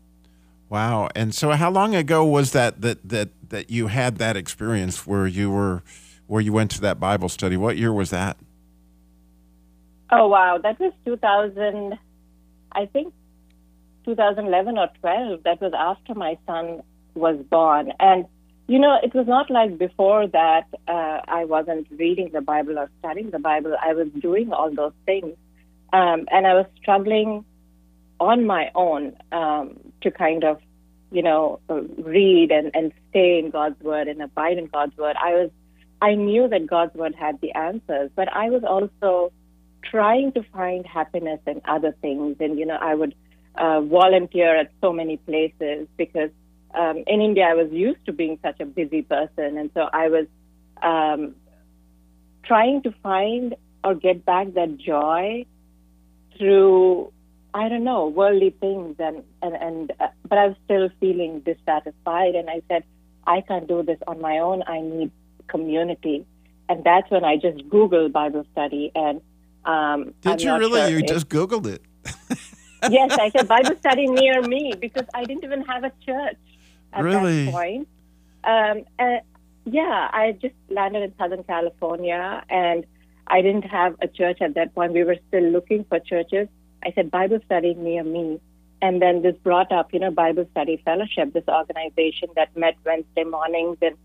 Wow. 0.69 1.09
And 1.15 1.35
so 1.35 1.53
how 1.53 1.71
long 1.71 1.95
ago 1.95 2.25
was 2.25 2.53
that 2.53 2.81
that 2.81 3.09
that 3.09 3.29
that 3.51 3.71
you 3.71 3.87
had 3.87 4.19
that 4.19 4.37
experience 4.37 5.07
where 5.07 5.27
you 5.27 5.51
were 5.51 5.83
where 6.27 6.41
you 6.41 6.53
went 6.53 6.71
to 6.73 6.81
that 6.83 6.99
Bible 6.99 7.29
study. 7.29 7.57
What 7.57 7.77
year 7.77 7.93
was 7.93 8.11
that? 8.11 8.37
Oh, 10.11 10.29
wow. 10.29 10.59
That 10.59 10.79
was 10.79 10.93
2000, 11.05 11.99
I 12.73 12.87
think 12.87 13.13
2011 14.05 14.79
or 14.79 14.89
12. 15.01 15.43
That 15.45 15.61
was 15.61 15.73
after 15.77 16.15
my 16.15 16.39
son 16.47 16.83
was 17.15 17.37
born. 17.51 17.93
And, 17.99 18.27
you 18.69 18.79
know, 18.79 18.99
it 19.03 19.15
was 19.15 19.27
not 19.27 19.51
like 19.51 19.79
before 19.79 20.27
that 20.29 20.67
uh, 20.87 21.21
I 21.27 21.45
wasn't 21.45 21.89
reading 21.91 22.31
the 22.33 22.41
Bible 22.41 22.79
or 22.79 22.91
studying 23.01 23.31
the 23.31 23.39
Bible. 23.39 23.77
I 23.81 23.95
was 23.95 24.09
doing 24.21 24.53
all 24.53 24.73
those 24.73 24.93
things. 25.05 25.37
Um, 25.93 26.27
and 26.31 26.47
I 26.47 26.55
was 26.55 26.67
struggling 26.81 27.45
on 28.19 28.47
my 28.47 28.71
own 28.75 29.17
um, 29.33 29.79
to 30.03 30.11
kind 30.11 30.45
of, 30.45 30.61
you 31.11 31.23
know, 31.23 31.61
read 31.69 32.51
and, 32.51 32.71
and 32.75 32.93
stay 33.11 33.39
in 33.39 33.51
God's 33.51 33.81
word 33.81 34.09
and 34.09 34.23
abide 34.23 34.59
in 34.59 34.67
God's 34.67 34.97
word. 34.97 35.17
I 35.23 35.35
was 35.35 35.51
I 36.07 36.15
knew 36.15 36.47
that 36.47 36.69
God's 36.69 36.95
word 36.95 37.17
had 37.17 37.41
the 37.41 37.51
answers, 37.57 38.13
but 38.15 38.29
I 38.33 38.49
was 38.51 38.63
also 38.63 39.33
trying 39.83 40.31
to 40.37 40.43
find 40.53 40.87
happiness 40.87 41.41
in 41.49 41.61
other 41.65 41.97
things. 42.01 42.37
And, 42.39 42.57
you 42.61 42.65
know, 42.65 42.79
I 42.81 42.95
would 42.95 43.13
uh, 43.57 43.81
volunteer 43.81 44.57
at 44.57 44.71
so 44.81 44.93
many 44.93 45.17
places 45.17 45.89
because 45.97 46.31
um, 46.73 47.03
in 47.09 47.21
India 47.21 47.45
I 47.45 47.55
was 47.55 47.73
used 47.73 48.07
to 48.07 48.13
being 48.13 48.39
such 48.41 48.61
a 48.61 48.67
busy 48.67 49.03
person. 49.03 49.59
And 49.59 49.69
so 49.75 49.89
I 49.93 50.09
was 50.09 50.27
um, 50.81 51.35
trying 52.45 52.83
to 52.83 52.95
find 53.03 53.57
or 53.83 53.97
get 53.97 54.25
back 54.25 54.55
that 54.55 54.77
joy 54.77 55.45
through, 56.39 57.13
I 57.53 57.69
don't 57.69 57.83
know, 57.83 58.07
worldly 58.07 58.55
things. 58.61 58.95
And, 59.01 59.25
and, 59.43 59.55
and 59.57 59.93
uh, 59.99 60.07
but 60.29 60.39
I 60.39 60.47
was 60.47 60.57
still 60.67 60.89
feeling 61.01 61.41
dissatisfied. 61.41 62.37
And 62.37 62.49
I 62.49 62.63
said, 62.69 62.85
I 63.27 63.41
can't 63.41 63.67
do 63.67 63.83
this 63.83 63.99
on 64.07 64.21
my 64.21 64.39
own. 64.39 64.63
I 64.69 64.83
need 64.83 65.11
community. 65.49 66.25
And 66.69 66.83
that's 66.85 67.11
when 67.11 67.25
I 67.25 67.37
just 67.37 67.59
Googled 67.69 68.13
Bible 68.13 68.45
study. 68.53 68.91
And 68.95 69.21
um, 69.65 70.15
did 70.21 70.33
I'm 70.33 70.39
you 70.41 70.59
really? 70.59 70.81
sure 70.81 70.89
you 70.91 70.99
if- 70.99 71.07
just 71.07 71.29
Googled 71.29 71.67
it. 71.67 71.83
yes, 72.91 73.17
I 73.19 73.31
said 73.31 73.49
Bible 73.49 73.77
study 73.79 74.07
near 74.07 74.43
me 74.43 74.75
because 74.79 75.07
I 75.15 75.25
didn't 75.25 75.45
even 75.45 75.63
have 75.63 75.85
a 75.85 75.93
church 76.05 76.37
at 76.93 77.03
Really? 77.03 77.47
that 77.47 77.53
point. 77.53 77.89
Um, 78.45 78.85
uh, 78.99 79.19
yeah, 79.65 80.09
I 80.13 80.33
just 80.41 80.55
landed 80.71 81.03
in 81.03 81.13
Southern 81.19 81.43
California 81.45 82.45
and 82.49 82.85
I 83.27 83.43
didn't 83.43 83.65
have 83.65 83.97
a 84.01 84.07
church 84.07 84.39
at 84.41 84.55
that 84.55 84.75
point. 84.75 84.93
We 84.93 85.03
were 85.03 85.17
still 85.29 85.43
looking 85.51 85.85
for 85.89 85.99
churches. 85.99 86.49
I 86.85 86.93
said 86.95 87.11
Bible 87.11 87.41
study 87.45 87.75
near 87.75 88.05
me. 88.05 88.41
And 88.83 89.01
then 89.03 89.23
this 89.23 89.35
brought 89.43 89.73
up, 89.73 89.93
you 89.93 89.99
know, 89.99 90.11
Bible 90.11 90.47
Study 90.53 90.81
Fellowship, 90.85 91.33
this 91.33 91.49
organization 91.49 92.29
that 92.37 92.55
met 92.57 92.77
Wednesday 92.85 93.25
mornings 93.25 93.79
in 93.81 93.97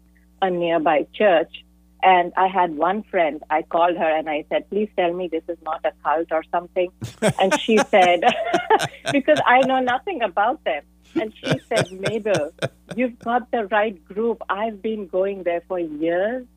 a 0.41 0.49
nearby 0.49 1.07
church. 1.13 1.63
And 2.03 2.33
I 2.35 2.47
had 2.47 2.75
one 2.75 3.03
friend, 3.03 3.43
I 3.49 3.61
called 3.61 3.95
her 3.95 4.17
and 4.17 4.27
I 4.27 4.45
said, 4.49 4.67
please 4.69 4.89
tell 4.97 5.13
me 5.13 5.27
this 5.27 5.43
is 5.47 5.57
not 5.63 5.85
a 5.85 5.91
cult 6.03 6.31
or 6.31 6.43
something. 6.51 6.91
And 7.39 7.59
she 7.59 7.77
said, 7.89 8.23
because 9.11 9.39
I 9.45 9.59
know 9.61 9.79
nothing 9.79 10.23
about 10.23 10.63
them. 10.63 10.83
And 11.13 11.33
she 11.35 11.59
said, 11.69 11.91
Mabel, 11.91 12.51
you've 12.95 13.19
got 13.19 13.51
the 13.51 13.67
right 13.67 14.03
group. 14.05 14.41
I've 14.49 14.81
been 14.81 15.07
going 15.07 15.43
there 15.43 15.61
for 15.67 15.77
years 15.77 16.47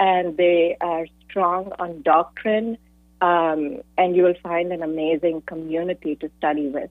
and 0.00 0.36
they 0.36 0.76
are 0.80 1.06
strong 1.28 1.72
on 1.78 2.02
doctrine. 2.02 2.78
Um, 3.20 3.82
and 3.98 4.16
you 4.16 4.22
will 4.22 4.40
find 4.42 4.72
an 4.72 4.82
amazing 4.82 5.42
community 5.42 6.16
to 6.16 6.30
study 6.38 6.68
with. 6.68 6.90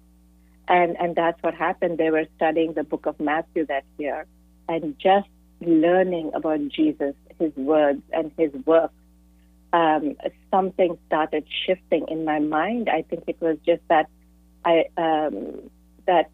And, 0.67 0.95
and 0.99 1.15
that's 1.15 1.41
what 1.41 1.55
happened. 1.55 1.97
They 1.97 2.11
were 2.11 2.27
studying 2.35 2.73
the 2.73 2.83
book 2.83 3.07
of 3.07 3.19
Matthew 3.19 3.65
that 3.65 3.83
year 3.97 4.27
and 4.69 4.97
just 4.99 5.27
learning 5.61 6.31
about 6.33 6.67
Jesus, 6.69 7.15
his 7.39 7.55
words, 7.55 8.01
and 8.11 8.31
his 8.37 8.51
work. 8.65 8.91
Um, 9.71 10.15
something 10.49 10.97
started 11.07 11.45
shifting 11.65 12.05
in 12.07 12.25
my 12.25 12.39
mind. 12.39 12.89
I 12.89 13.03
think 13.03 13.25
it 13.27 13.39
was 13.39 13.57
just 13.65 13.81
that 13.87 14.09
I 14.65 14.85
um, 14.97 15.69
that 16.07 16.31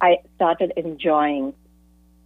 I 0.00 0.18
started 0.36 0.72
enjoying 0.76 1.52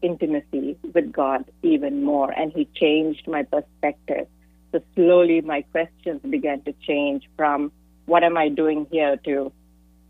intimacy 0.00 0.76
with 0.94 1.12
God 1.12 1.44
even 1.62 2.04
more, 2.04 2.30
and 2.30 2.52
He 2.52 2.68
changed 2.74 3.26
my 3.26 3.42
perspective. 3.42 4.28
So 4.70 4.80
slowly, 4.94 5.40
my 5.40 5.62
questions 5.62 6.20
began 6.28 6.62
to 6.62 6.72
change 6.86 7.28
from 7.36 7.72
"What 8.06 8.22
am 8.22 8.36
I 8.36 8.48
doing 8.48 8.86
here?" 8.90 9.16
to 9.24 9.52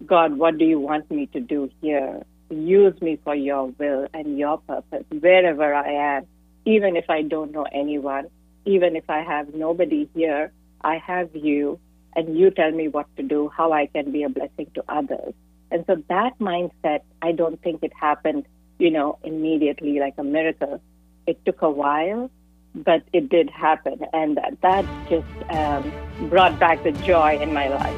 God, 0.07 0.38
what 0.38 0.59
do 0.59 0.64
you 0.64 0.78
want 0.78 1.11
me 1.11 1.26
to 1.33 1.40
do 1.40 1.70
here? 1.81 2.22
Use 2.50 3.00
me 3.02 3.18
for 3.22 3.34
your 3.34 3.66
will 3.78 4.06
and 4.14 4.38
your 4.38 4.58
purpose, 4.58 5.04
wherever 5.11 5.74
I 5.74 6.16
am, 6.16 6.26
even 6.64 6.96
if 6.96 7.11
I 7.11 7.22
don't 7.22 7.52
know 7.52 7.66
anyone, 7.72 8.28
even 8.64 8.96
if 8.96 9.08
I 9.08 9.20
have 9.20 9.54
nobody 9.54 10.08
here, 10.14 10.52
I 10.82 10.96
have 10.96 11.34
you, 11.34 11.78
and 12.16 12.38
you 12.38 12.50
tell 12.50 12.70
me 12.70 12.88
what 12.88 13.06
to 13.16 13.22
do, 13.22 13.50
how 13.54 13.72
I 13.72 13.87
can 13.87 14.12
be 14.12 14.22
a 14.22 14.28
blessing 14.28 14.70
to 14.74 14.84
others. 14.88 15.34
And 15.70 15.84
so 15.87 16.02
that 16.08 16.38
mindset, 16.38 17.00
I 17.20 17.32
don't 17.32 17.61
think 17.62 17.82
it 17.82 17.92
happened, 17.98 18.46
you 18.78 18.90
know, 18.90 19.18
immediately 19.24 20.00
like 20.00 20.14
a 20.16 20.24
miracle. 20.24 20.80
It 21.26 21.44
took 21.44 21.61
a 21.61 21.70
while, 21.70 22.30
but 22.74 23.02
it 23.12 23.28
did 23.28 23.50
happen. 23.50 24.00
And 24.14 24.38
that, 24.62 24.87
just 25.11 25.26
um, 25.50 25.92
brought 26.30 26.58
back 26.58 26.82
the 26.82 26.92
joy 26.92 27.38
in 27.38 27.52
my 27.52 27.68
life. 27.68 27.96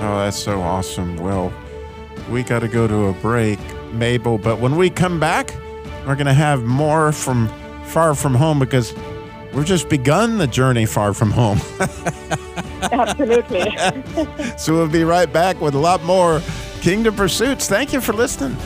Oh, 0.00 0.18
that's 0.18 0.38
so 0.38 0.60
awesome. 0.60 1.16
Well, 1.16 1.52
we 2.30 2.42
got 2.42 2.60
to 2.60 2.68
go 2.68 2.86
to 2.86 3.06
a 3.06 3.12
break, 3.14 3.58
Mabel. 3.92 4.38
But 4.38 4.58
when 4.58 4.76
we 4.76 4.90
come 4.90 5.20
back, 5.20 5.54
we're 6.06 6.16
going 6.16 6.26
to 6.26 6.34
have 6.34 6.62
more 6.64 7.12
from 7.12 7.48
Far 7.86 8.14
From 8.14 8.34
Home 8.34 8.58
because 8.58 8.94
we've 9.52 9.64
just 9.64 9.88
begun 9.88 10.38
the 10.38 10.46
journey 10.46 10.86
far 10.86 11.14
from 11.14 11.30
home. 11.30 11.58
Absolutely. 12.82 13.76
so 14.58 14.74
we'll 14.74 14.88
be 14.88 15.04
right 15.04 15.32
back 15.32 15.60
with 15.60 15.74
a 15.74 15.78
lot 15.78 16.02
more 16.04 16.42
Kingdom 16.80 17.14
Pursuits. 17.14 17.68
Thank 17.68 17.92
you 17.92 18.00
for 18.00 18.12
listening. 18.12 18.56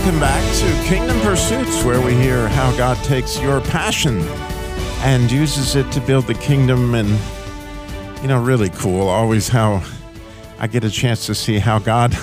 Welcome 0.00 0.20
back 0.20 0.56
to 0.60 0.88
Kingdom 0.88 1.20
Pursuits, 1.20 1.84
where 1.84 2.00
we 2.00 2.14
hear 2.14 2.48
how 2.48 2.74
God 2.78 2.96
takes 3.04 3.38
your 3.38 3.60
passion 3.60 4.22
and 5.02 5.30
uses 5.30 5.76
it 5.76 5.92
to 5.92 6.00
build 6.00 6.26
the 6.26 6.32
kingdom. 6.32 6.94
And, 6.94 7.10
you 8.22 8.28
know, 8.28 8.42
really 8.42 8.70
cool. 8.70 9.08
Always 9.08 9.48
how 9.48 9.84
I 10.58 10.68
get 10.68 10.84
a 10.84 10.90
chance 10.90 11.26
to 11.26 11.34
see 11.34 11.58
how 11.58 11.80
God 11.80 12.16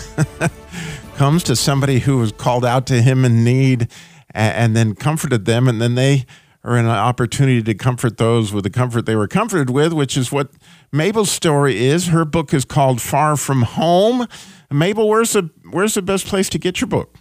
comes 1.18 1.44
to 1.44 1.56
somebody 1.56 2.00
who 2.00 2.18
was 2.18 2.32
called 2.32 2.66
out 2.66 2.88
to 2.88 3.00
Him 3.00 3.24
in 3.24 3.44
need 3.44 3.92
and, 4.32 4.56
and 4.56 4.76
then 4.76 4.96
comforted 4.96 5.46
them. 5.46 5.68
And 5.68 5.80
then 5.80 5.94
they 5.94 6.26
are 6.64 6.78
in 6.78 6.86
an 6.86 6.92
opportunity 6.92 7.62
to 7.62 7.76
comfort 7.76 8.18
those 8.18 8.52
with 8.52 8.64
the 8.64 8.72
comfort 8.72 9.06
they 9.06 9.16
were 9.16 9.28
comforted 9.28 9.70
with, 9.70 9.94
which 9.94 10.18
is 10.18 10.32
what 10.32 10.50
Mabel's 10.92 11.30
story 11.30 11.86
is. 11.86 12.08
Her 12.08 12.26
book 12.26 12.56
is 12.56 12.66
called 12.66 13.02
Far 13.02 13.38
From 13.38 13.62
Home. 13.62 14.28
Mabel, 14.72 15.08
where's 15.08 15.34
the 15.34 15.52
where's 15.70 15.94
the 15.94 16.02
best 16.02 16.26
place 16.26 16.50
to 16.50 16.58
get 16.58 16.82
your 16.82 16.88
book? 16.88 17.16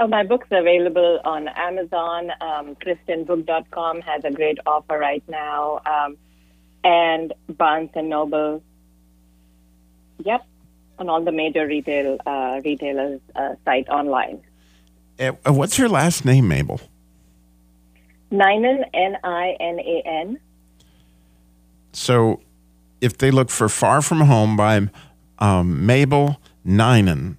Oh, 0.00 0.06
my 0.06 0.22
book's 0.22 0.46
available 0.52 1.18
on 1.24 1.48
Amazon. 1.48 2.30
Um, 2.40 2.76
ChristianBook.com 2.76 4.00
has 4.02 4.24
a 4.24 4.30
great 4.30 4.58
offer 4.64 4.96
right 4.96 5.24
now, 5.28 5.80
um, 5.86 6.16
and 6.84 7.32
Barnes 7.48 7.90
and 7.94 8.08
Noble. 8.08 8.62
Yep, 10.24 10.46
on 11.00 11.08
all 11.08 11.24
the 11.24 11.32
major 11.32 11.66
retail 11.66 12.18
uh, 12.26 12.60
retailers' 12.64 13.20
uh, 13.34 13.54
site 13.64 13.88
online. 13.88 14.40
Uh, 15.18 15.32
what's 15.46 15.78
your 15.78 15.88
last 15.88 16.24
name, 16.24 16.46
Mabel? 16.46 16.80
Ninan 18.30 18.84
N 18.94 19.16
I 19.24 19.56
N 19.58 19.80
A 19.80 20.02
N. 20.04 20.38
So, 21.92 22.40
if 23.00 23.18
they 23.18 23.32
look 23.32 23.50
for 23.50 23.68
"Far 23.68 24.00
From 24.00 24.20
Home" 24.20 24.56
by 24.56 24.88
um, 25.40 25.84
Mabel 25.86 26.40
Ninan, 26.64 27.36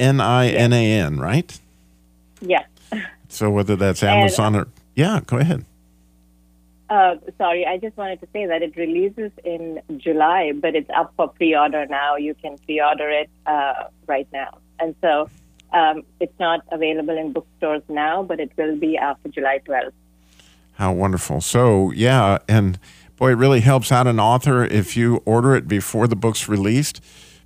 N 0.00 0.20
I 0.20 0.48
N 0.48 0.72
A 0.72 0.92
N, 0.92 1.20
right? 1.20 1.60
Yeah. 2.42 2.64
So 3.28 3.50
whether 3.50 3.76
that's 3.76 4.02
And- 4.02 4.10
Amazon 4.20 4.56
or 4.56 4.68
yeah, 4.94 5.20
go 5.26 5.38
ahead. 5.38 5.64
Uh, 6.90 7.16
sorry, 7.38 7.64
I 7.64 7.78
just 7.78 7.96
wanted 7.96 8.20
to 8.20 8.28
say 8.34 8.44
that 8.44 8.60
it 8.60 8.76
releases 8.76 9.30
in 9.44 9.80
July, 9.96 10.52
but 10.54 10.74
it's 10.76 10.90
up 10.94 11.14
for 11.16 11.28
pre-order 11.28 11.86
now. 11.86 12.16
You 12.16 12.34
can 12.34 12.58
pre-order 12.58 13.08
it 13.08 13.30
uh, 13.46 13.84
right 14.06 14.28
now, 14.30 14.58
and 14.78 14.94
so 15.00 15.30
um, 15.72 16.02
it's 16.20 16.38
not 16.38 16.60
available 16.70 17.16
in 17.16 17.32
bookstores 17.32 17.80
now, 17.88 18.22
but 18.22 18.40
it 18.40 18.52
will 18.58 18.76
be 18.76 18.98
after 18.98 19.30
July 19.30 19.60
12th. 19.66 19.92
How 20.74 20.92
wonderful. 20.92 21.40
So, 21.40 21.92
yeah, 21.92 22.38
and 22.46 22.78
boy, 23.16 23.30
it 23.30 23.36
really 23.36 23.60
helps 23.60 23.90
out 23.90 24.06
an 24.06 24.20
author 24.20 24.62
if 24.62 24.94
you 24.94 25.22
order 25.24 25.54
it 25.56 25.66
before 25.66 26.06
the 26.06 26.16
book's 26.16 26.46
released 26.46 27.00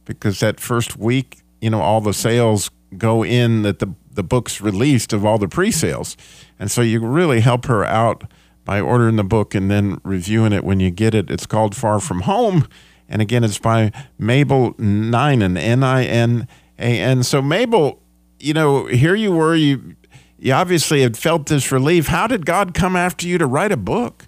because 0.04 0.40
that 0.40 0.58
first 0.58 0.96
week, 0.96 1.38
you 1.60 1.70
know, 1.70 1.80
all 1.82 2.00
the 2.00 2.14
sales 2.14 2.68
go 2.98 3.24
in 3.24 3.62
that 3.62 3.78
the, 3.78 3.94
the 4.16 4.22
book's 4.22 4.60
released 4.60 5.12
of 5.12 5.24
all 5.24 5.38
the 5.38 5.48
pre 5.48 5.70
sales. 5.70 6.16
And 6.58 6.70
so 6.70 6.80
you 6.82 7.00
really 7.00 7.40
help 7.40 7.66
her 7.66 7.84
out 7.84 8.24
by 8.64 8.80
ordering 8.80 9.16
the 9.16 9.24
book 9.24 9.54
and 9.54 9.70
then 9.70 10.00
reviewing 10.02 10.52
it 10.52 10.64
when 10.64 10.80
you 10.80 10.90
get 10.90 11.14
it. 11.14 11.30
It's 11.30 11.46
called 11.46 11.76
Far 11.76 12.00
From 12.00 12.22
Home. 12.22 12.66
And 13.08 13.22
again, 13.22 13.44
it's 13.44 13.58
by 13.58 13.92
Mabel 14.18 14.74
Ninan, 14.74 15.56
N 15.56 15.84
I 15.84 16.04
N 16.04 16.48
A 16.78 17.00
N. 17.00 17.22
So, 17.22 17.40
Mabel, 17.40 18.00
you 18.40 18.52
know, 18.52 18.86
here 18.86 19.14
you 19.14 19.32
were, 19.32 19.54
you, 19.54 19.94
you 20.38 20.52
obviously 20.52 21.02
had 21.02 21.16
felt 21.16 21.46
this 21.46 21.70
relief. 21.70 22.08
How 22.08 22.26
did 22.26 22.44
God 22.44 22.74
come 22.74 22.96
after 22.96 23.28
you 23.28 23.38
to 23.38 23.46
write 23.46 23.70
a 23.70 23.76
book? 23.76 24.26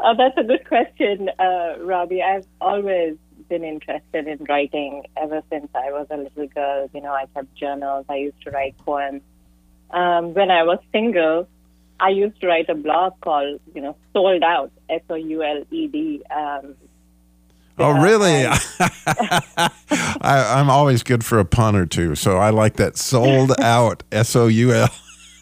Oh, 0.06 0.14
that's 0.18 0.38
a 0.38 0.44
good 0.44 0.68
question, 0.68 1.30
uh, 1.40 1.76
Robbie. 1.80 2.22
I've 2.22 2.46
always 2.60 3.16
been 3.50 3.64
interested 3.64 4.28
in 4.28 4.44
writing 4.50 5.04
ever 5.18 5.42
since 5.52 5.68
I 5.76 5.92
was 5.92 6.08
a 6.10 6.18
little 6.18 6.48
girl. 6.48 6.90
You 6.94 7.02
know, 7.02 7.14
I 7.14 7.26
kept 7.34 7.54
journals. 7.56 8.06
I 8.10 8.16
used 8.18 8.42
to 8.44 8.52
write 8.52 8.78
poems. 8.80 9.22
Um, 9.92 10.34
when 10.34 10.50
I 10.52 10.64
was 10.64 10.80
single, 10.92 11.48
I 12.00 12.10
used 12.10 12.40
to 12.42 12.48
write 12.48 12.70
a 12.70 12.76
blog 12.76 13.14
called, 13.22 13.60
you 13.76 13.82
know, 13.82 13.96
Souled 14.14 14.44
Out, 14.44 14.72
S 14.90 15.02
O 15.10 15.16
U 15.16 15.44
L 15.44 15.64
E 15.72 15.88
D. 15.88 16.22
Um, 16.36 16.76
Oh, 17.80 17.92
really? 18.04 18.46
I, 19.58 19.70
I'm 20.22 20.70
always 20.70 21.02
good 21.02 21.26
for 21.26 21.40
a 21.40 21.46
pun 21.46 21.76
or 21.76 21.88
two, 21.88 22.14
so 22.14 22.38
I 22.38 22.52
like 22.52 22.76
that. 22.76 22.98
Souled 22.98 23.60
out, 23.60 24.04
S 24.12 24.36
O 24.36 24.46
U 24.46 24.72
L. 24.74 24.90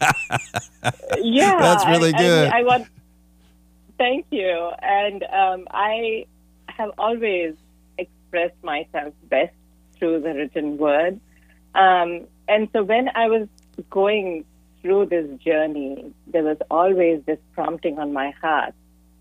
yeah, 1.20 1.58
That's 1.60 1.84
really 1.86 2.12
I- 2.14 2.16
I 2.16 2.20
good. 2.20 2.44
mean, 2.44 2.52
I, 2.54 2.62
want. 2.64 2.86
Thank 3.98 4.26
you, 4.30 4.70
and 4.80 5.22
um, 5.24 5.68
I 5.70 6.24
have 6.68 6.90
always 6.98 7.54
expressed 8.32 8.62
myself 8.62 9.14
best 9.28 9.52
through 9.98 10.20
the 10.20 10.34
written 10.34 10.78
word. 10.78 11.20
Um, 11.74 12.26
and 12.48 12.68
so 12.72 12.82
when 12.82 13.08
I 13.14 13.28
was 13.28 13.48
going 13.90 14.44
through 14.80 15.06
this 15.06 15.28
journey, 15.38 16.12
there 16.26 16.42
was 16.42 16.56
always 16.70 17.22
this 17.24 17.38
prompting 17.54 17.98
on 17.98 18.12
my 18.12 18.30
heart, 18.30 18.74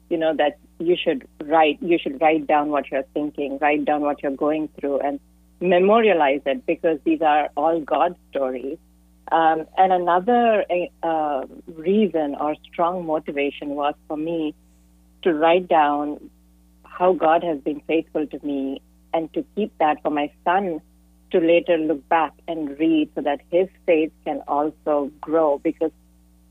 you 0.10 0.17
know, 0.17 0.34
that 0.36 0.58
you 0.80 0.95
should 1.02 1.28
write, 1.43 1.78
you 1.82 1.97
should 2.02 2.19
write 2.21 2.47
down 2.47 2.69
what 2.69 2.89
you're 2.89 3.06
thinking, 3.13 3.58
write 3.60 3.86
down 3.86 4.02
what 4.02 4.24
you're 4.24 4.36
going 4.36 4.69
through, 4.80 5.00
and 5.00 5.19
memorialize 5.60 6.41
it 6.45 6.65
because 6.65 7.00
these 7.04 7.21
are 7.21 7.50
all 7.56 7.80
God 7.80 8.15
stories. 8.30 8.78
Um, 9.32 9.65
and 9.78 9.93
another 9.93 10.65
uh, 11.04 11.43
reason 11.67 12.36
or 12.36 12.56
strong 12.71 13.06
motivation 13.06 13.69
was 13.69 13.93
for 14.08 14.17
me 14.17 14.56
to 15.21 15.34
write 15.34 15.67
down 15.67 16.30
how 16.84 17.13
God 17.13 17.43
has 17.43 17.60
been 17.60 17.82
faithful 17.88 18.28
to 18.28 18.45
me 18.45 18.82
and 19.13 19.32
to 19.34 19.45
keep 19.56 19.78
that 19.80 20.02
for 20.02 20.10
my 20.10 20.32
son 20.43 20.82
to 21.32 21.39
later 21.39 21.78
look 21.78 22.08
back 22.10 22.34
and 22.47 22.78
read 22.78 23.10
so 23.15 23.21
that 23.21 23.39
his 23.52 23.67
faith 23.86 24.12
can 24.26 24.41
also 24.47 25.12
grow 25.21 25.60
because 25.60 25.91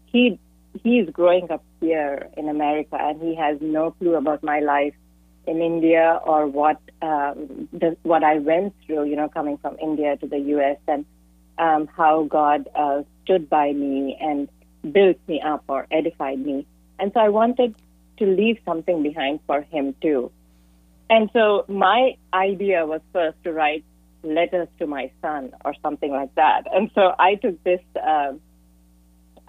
he 0.06 0.38
he's 0.82 1.08
growing 1.10 1.50
up 1.50 1.64
here 1.80 2.28
in 2.36 2.48
America 2.48 2.96
and 2.98 3.20
he 3.20 3.34
has 3.34 3.58
no 3.60 3.90
clue 3.92 4.14
about 4.14 4.42
my 4.42 4.60
life 4.60 4.94
in 5.46 5.60
India 5.60 6.20
or 6.24 6.46
what 6.46 6.80
um, 7.02 7.68
the, 7.72 7.96
what 8.02 8.22
I 8.22 8.38
went 8.38 8.74
through, 8.86 9.04
you 9.04 9.16
know, 9.16 9.28
coming 9.28 9.58
from 9.58 9.76
India 9.80 10.16
to 10.18 10.26
the 10.26 10.38
U.S. 10.38 10.76
and 10.86 11.04
um, 11.58 11.88
how 11.96 12.24
God 12.24 12.68
uh, 12.74 13.02
stood 13.24 13.48
by 13.50 13.72
me 13.72 14.16
and 14.20 14.48
built 14.92 15.16
me 15.26 15.40
up 15.40 15.64
or 15.68 15.86
edified 15.90 16.38
me. 16.38 16.66
And 16.98 17.12
so 17.12 17.20
I 17.20 17.30
wanted 17.30 17.74
to 18.18 18.26
leave 18.26 18.58
something 18.64 19.02
behind 19.02 19.40
for 19.46 19.62
him 19.62 19.94
too. 20.00 20.30
And 21.10 21.28
so 21.32 21.64
my 21.66 22.16
idea 22.32 22.86
was 22.86 23.00
first 23.12 23.36
to 23.42 23.52
write 23.52 23.84
letters 24.22 24.68
to 24.78 24.86
my 24.86 25.10
son 25.20 25.52
or 25.64 25.74
something 25.82 26.12
like 26.12 26.32
that. 26.36 26.62
And 26.72 26.88
so 26.94 27.14
I 27.18 27.34
took 27.34 27.62
this 27.64 27.80
uh, 28.00 28.32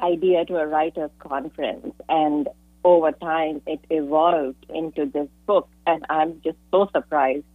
idea 0.01 0.43
to 0.45 0.57
a 0.57 0.65
writers' 0.65 1.11
conference, 1.19 1.93
and 2.09 2.49
over 2.83 3.11
time 3.11 3.61
it 3.67 3.79
evolved 3.91 4.65
into 4.69 5.05
this 5.05 5.27
book. 5.45 5.69
And 5.85 6.03
I'm 6.09 6.41
just 6.43 6.57
so 6.71 6.89
surprised 6.91 7.45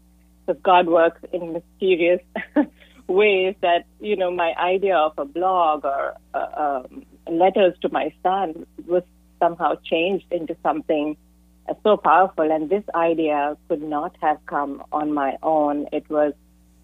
because 0.47 0.62
God 0.62 0.87
works 0.87 1.21
in 1.33 1.53
mysterious 1.53 2.21
ways 3.09 3.57
that 3.61 3.87
you 3.99 4.14
know 4.14 4.31
my 4.31 4.55
idea 4.55 4.97
of 4.97 5.14
a 5.19 5.25
blog 5.25 5.85
or 5.85 6.14
uh, 6.33 6.85
um, 6.95 7.05
letters 7.29 7.75
to 7.83 7.88
my 7.88 8.14
son 8.23 8.66
was 8.87 9.03
somehow 9.40 9.75
changed 9.85 10.27
into 10.31 10.57
something 10.62 11.16
so 11.83 11.96
powerful. 11.96 12.50
And 12.50 12.68
this 12.70 12.85
idea 12.94 13.57
could 13.68 13.83
not 13.83 14.16
have 14.20 14.38
come 14.46 14.83
on 14.92 15.12
my 15.12 15.37
own. 15.42 15.87
It 15.92 16.09
was 16.09 16.33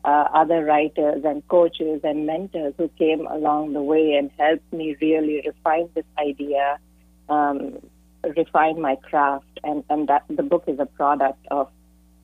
uh, 0.04 0.28
other 0.34 0.64
writers 0.64 1.22
and 1.24 1.46
coaches 1.48 2.00
and 2.02 2.26
mentors 2.26 2.74
who 2.76 2.88
came 2.98 3.26
along 3.26 3.72
the 3.72 3.82
way 3.82 4.14
and 4.14 4.30
helped 4.38 4.72
me 4.72 4.96
really 5.00 5.42
refine 5.46 5.88
this 5.94 6.04
idea, 6.18 6.78
um, 7.28 7.78
refine 8.36 8.80
my 8.80 8.96
craft, 8.96 9.60
and, 9.62 9.84
and 9.88 10.08
that 10.08 10.24
the 10.28 10.42
book 10.42 10.64
is 10.66 10.78
a 10.78 10.86
product 10.86 11.46
of 11.50 11.68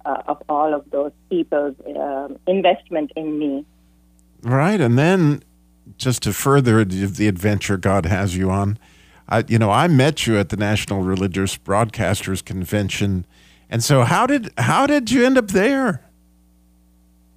uh, 0.05 0.23
of 0.27 0.43
all 0.49 0.75
of 0.75 0.89
those 0.91 1.13
people's 1.29 1.75
um, 1.97 2.39
investment 2.47 3.13
in 3.17 3.39
me. 3.39 3.65
Right, 4.43 4.81
and 4.81 4.99
then 4.99 5.43
just 5.97 6.23
to 6.23 6.33
further 6.33 6.85
the 6.85 7.29
adventure 7.29 7.77
God 7.77 8.07
has 8.07 8.37
you 8.37 8.51
on, 8.51 8.79
I, 9.29 9.45
you 9.47 9.59
know, 9.59 9.71
I 9.71 9.89
met 9.89 10.27
you 10.27 10.39
at 10.39 10.49
the 10.49 10.57
National 10.57 11.03
Religious 11.03 11.57
Broadcasters 11.59 12.43
Convention, 12.45 13.27
and 13.69 13.85
so 13.85 14.03
how 14.05 14.27
did 14.27 14.53
how 14.57 14.87
did 14.87 15.11
you 15.11 15.27
end 15.27 15.37
up 15.37 15.49
there? 15.49 16.03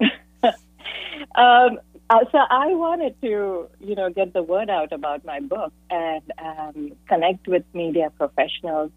um, 1.34 1.78
uh, 2.08 2.24
so 2.30 2.38
I 2.38 2.74
wanted 2.74 3.20
to, 3.22 3.68
you 3.80 3.94
know, 3.94 4.10
get 4.10 4.32
the 4.32 4.42
word 4.42 4.70
out 4.70 4.92
about 4.92 5.24
my 5.24 5.40
book 5.40 5.72
and 5.90 6.22
um, 6.38 6.92
connect 7.08 7.46
with 7.46 7.64
media 7.74 8.10
professionals. 8.18 8.90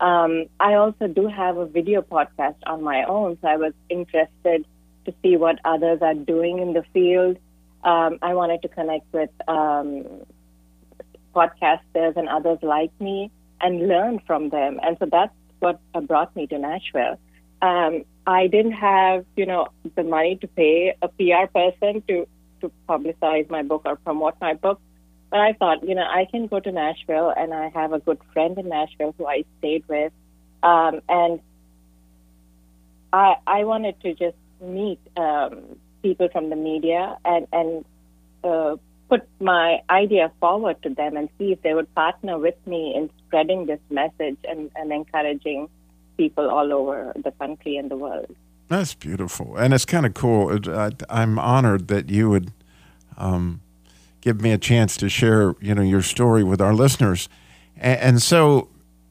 Um, 0.00 0.46
I 0.58 0.74
also 0.74 1.06
do 1.06 1.28
have 1.28 1.56
a 1.56 1.66
video 1.66 2.02
podcast 2.02 2.56
on 2.66 2.82
my 2.82 3.04
own, 3.04 3.38
so 3.40 3.48
I 3.48 3.56
was 3.56 3.72
interested 3.88 4.66
to 5.04 5.14
see 5.22 5.36
what 5.36 5.58
others 5.64 6.02
are 6.02 6.14
doing 6.14 6.58
in 6.58 6.72
the 6.72 6.82
field. 6.92 7.36
Um, 7.84 8.18
I 8.22 8.34
wanted 8.34 8.62
to 8.62 8.68
connect 8.68 9.12
with 9.12 9.30
um, 9.48 10.06
podcasters 11.34 12.16
and 12.16 12.28
others 12.28 12.58
like 12.62 12.92
me 13.00 13.30
and 13.60 13.88
learn 13.88 14.20
from 14.26 14.50
them. 14.50 14.80
And 14.82 14.96
so 14.98 15.06
that's 15.10 15.32
what 15.60 15.80
brought 16.06 16.34
me 16.34 16.46
to 16.48 16.58
Nashville. 16.58 17.18
Um, 17.62 18.04
I 18.26 18.48
didn't 18.48 18.72
have, 18.72 19.24
you 19.36 19.46
know, 19.46 19.68
the 19.94 20.02
money 20.02 20.36
to 20.36 20.48
pay 20.48 20.94
a 21.00 21.08
PR 21.08 21.46
person 21.52 22.02
to, 22.08 22.26
to 22.60 22.72
publicize 22.88 23.48
my 23.50 23.62
book 23.62 23.82
or 23.84 23.96
promote 23.96 24.34
my 24.40 24.54
book. 24.54 24.80
But 25.30 25.40
I 25.40 25.52
thought, 25.54 25.86
you 25.88 25.94
know, 25.94 26.02
I 26.02 26.26
can 26.30 26.46
go 26.46 26.60
to 26.60 26.70
Nashville 26.70 27.32
and 27.34 27.54
I 27.54 27.68
have 27.70 27.92
a 27.92 27.98
good 27.98 28.18
friend 28.32 28.58
in 28.58 28.68
Nashville 28.68 29.14
who 29.16 29.26
I 29.26 29.44
stayed 29.58 29.84
with. 29.88 30.12
Um, 30.62 31.00
and 31.08 31.40
I, 33.12 33.36
I 33.46 33.64
wanted 33.64 34.00
to 34.02 34.14
just 34.14 34.36
meet 34.60 35.00
um, 35.16 35.76
people 36.02 36.28
from 36.30 36.50
the 36.50 36.56
media 36.56 37.16
and, 37.24 37.46
and 37.52 37.84
uh, 38.44 38.76
put 39.12 39.28
my 39.40 39.78
idea 39.90 40.32
forward 40.40 40.82
to 40.82 40.88
them 40.88 41.18
and 41.18 41.28
see 41.36 41.52
if 41.52 41.60
they 41.60 41.74
would 41.74 41.94
partner 41.94 42.38
with 42.38 42.54
me 42.66 42.94
in 42.96 43.10
spreading 43.18 43.66
this 43.66 43.80
message 43.90 44.38
and, 44.48 44.70
and 44.74 44.90
encouraging 44.90 45.68
people 46.16 46.48
all 46.48 46.72
over 46.72 47.12
the 47.22 47.30
country 47.32 47.76
and 47.76 47.90
the 47.90 47.96
world. 47.96 48.34
That's 48.68 48.94
beautiful, 48.94 49.58
and 49.58 49.74
it's 49.74 49.84
kind 49.84 50.06
of 50.06 50.14
cool. 50.14 50.58
I, 50.66 50.92
am 51.10 51.38
honored 51.38 51.88
that 51.88 52.08
you 52.08 52.30
would 52.30 52.52
um, 53.18 53.60
give 54.22 54.40
me 54.40 54.50
a 54.50 54.56
chance 54.56 54.96
to 54.96 55.10
share, 55.10 55.56
you 55.60 55.74
know, 55.74 55.82
your 55.82 56.00
story 56.00 56.42
with 56.42 56.62
our 56.62 56.72
listeners. 56.72 57.28
And, 57.76 58.00
and 58.00 58.22
so, 58.22 58.70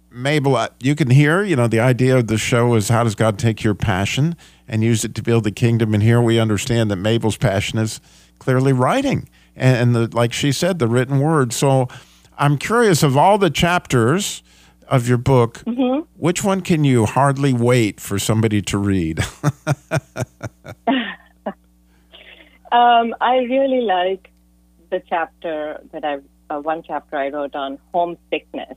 Mabel, 0.10 0.68
you 0.80 0.96
can 0.96 1.12
hear, 1.12 1.44
you 1.44 1.56
know, 1.56 1.68
the 1.68 1.80
idea 1.80 2.18
of 2.18 2.26
the 2.26 2.40
show 2.40 2.74
is 2.74 2.90
how 2.90 3.04
does 3.04 3.14
God 3.14 3.38
take 3.38 3.64
your 3.64 3.76
passion 3.76 4.36
and 4.68 4.84
use 4.84 5.06
it 5.06 5.14
to 5.14 5.22
build 5.22 5.44
the 5.44 5.52
kingdom? 5.52 5.94
And 5.94 6.02
here 6.02 6.22
we 6.22 6.40
understand 6.40 6.90
that 6.90 6.96
Mabel's 6.96 7.38
passion 7.38 7.78
is 7.78 8.02
clearly 8.40 8.74
writing, 8.74 9.30
and, 9.56 9.78
and 9.78 9.96
the, 9.96 10.16
like 10.16 10.34
she 10.34 10.52
said, 10.52 10.80
the 10.80 10.88
written 10.88 11.20
word. 11.20 11.54
So, 11.54 11.88
I'm 12.38 12.58
curious 12.58 13.04
of 13.04 13.16
all 13.16 13.38
the 13.38 13.52
chapters 13.52 14.42
of 14.88 15.08
your 15.08 15.20
book, 15.20 15.60
mm-hmm. 15.60 16.02
which 16.18 16.44
one 16.44 16.62
can 16.62 16.84
you 16.84 17.06
hardly 17.06 17.54
wait 17.54 18.00
for 18.00 18.18
somebody 18.18 18.62
to 18.64 18.78
read? 18.78 19.20
um, 22.72 23.16
I 23.22 23.38
really 23.48 23.82
like 23.82 24.32
the 24.90 25.02
chapter 25.08 25.80
that 25.92 26.04
I, 26.04 26.18
uh, 26.50 26.60
one 26.60 26.84
chapter 26.84 27.16
I 27.16 27.30
wrote 27.30 27.56
on 27.56 27.80
homesickness. 27.94 28.76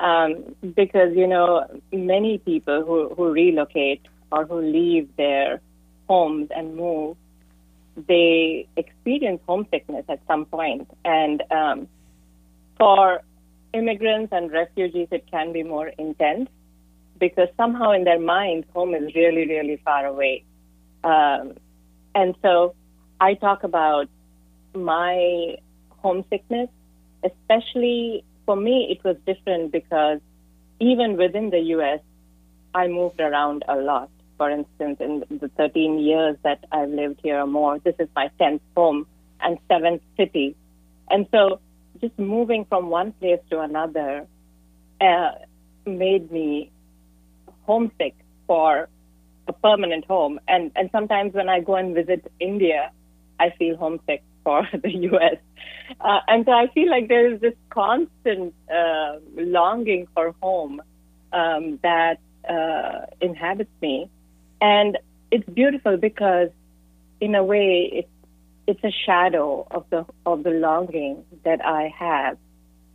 Um, 0.00 0.56
because, 0.74 1.14
you 1.14 1.28
know, 1.28 1.66
many 1.92 2.38
people 2.38 2.84
who, 2.84 3.14
who 3.14 3.30
relocate 3.30 4.02
or 4.32 4.44
who 4.44 4.60
leave 4.60 5.08
their 5.16 5.60
homes 6.08 6.48
and 6.54 6.76
move, 6.76 7.16
they 7.96 8.68
experience 8.76 9.40
homesickness 9.46 10.04
at 10.08 10.20
some 10.26 10.44
point. 10.46 10.88
And 11.04 11.42
um, 11.50 11.88
for 12.78 13.22
immigrants 13.72 14.32
and 14.32 14.50
refugees, 14.50 15.08
it 15.10 15.26
can 15.30 15.52
be 15.52 15.62
more 15.62 15.88
intense 15.98 16.48
because 17.18 17.48
somehow 17.56 17.92
in 17.92 18.04
their 18.04 18.18
minds, 18.18 18.66
home 18.74 18.94
is 18.94 19.14
really, 19.14 19.46
really 19.46 19.80
far 19.84 20.06
away. 20.06 20.44
Um, 21.04 21.54
and 22.14 22.34
so 22.42 22.74
I 23.20 23.34
talk 23.34 23.64
about 23.64 24.08
my 24.74 25.56
homesickness, 26.02 26.68
especially 27.24 28.24
for 28.46 28.56
me, 28.56 28.88
it 28.90 29.04
was 29.04 29.16
different 29.26 29.72
because 29.72 30.20
even 30.80 31.16
within 31.16 31.50
the 31.50 31.60
U.S., 31.76 32.00
I 32.74 32.88
moved 32.88 33.20
around 33.20 33.64
a 33.68 33.76
lot. 33.76 34.10
For 34.42 34.50
instance, 34.50 34.96
in 34.98 35.38
the 35.38 35.46
13 35.56 36.00
years 36.00 36.36
that 36.42 36.64
I've 36.72 36.90
lived 36.90 37.20
here 37.22 37.38
or 37.38 37.46
more, 37.46 37.78
this 37.78 37.94
is 38.00 38.08
my 38.16 38.28
10th 38.40 38.58
home 38.76 39.06
and 39.40 39.56
seventh 39.68 40.02
city. 40.16 40.56
And 41.08 41.28
so 41.30 41.60
just 42.00 42.18
moving 42.18 42.64
from 42.64 42.90
one 42.90 43.12
place 43.12 43.38
to 43.50 43.60
another 43.60 44.26
uh, 45.00 45.30
made 45.86 46.32
me 46.32 46.72
homesick 47.68 48.16
for 48.48 48.88
a 49.46 49.52
permanent 49.52 50.06
home. 50.06 50.40
And, 50.48 50.72
and 50.74 50.90
sometimes 50.90 51.34
when 51.34 51.48
I 51.48 51.60
go 51.60 51.76
and 51.76 51.94
visit 51.94 52.28
India, 52.40 52.90
I 53.38 53.50
feel 53.50 53.76
homesick 53.76 54.24
for 54.42 54.66
the 54.82 54.90
U.S. 55.12 55.36
Uh, 56.00 56.18
and 56.26 56.44
so 56.44 56.50
I 56.50 56.66
feel 56.74 56.90
like 56.90 57.06
there 57.06 57.32
is 57.32 57.40
this 57.40 57.54
constant 57.70 58.54
uh, 58.68 59.18
longing 59.36 60.08
for 60.12 60.34
home 60.42 60.82
um, 61.32 61.78
that 61.84 62.18
uh, 62.48 63.06
inhabits 63.20 63.70
me. 63.80 64.10
And 64.62 64.96
it's 65.32 65.48
beautiful 65.48 65.96
because, 65.96 66.50
in 67.20 67.34
a 67.34 67.42
way, 67.42 67.90
it's 67.92 68.08
it's 68.68 68.84
a 68.84 68.92
shadow 69.04 69.66
of 69.72 69.84
the 69.90 70.06
of 70.24 70.44
the 70.44 70.50
longing 70.50 71.24
that 71.44 71.64
I 71.64 71.92
have 71.98 72.38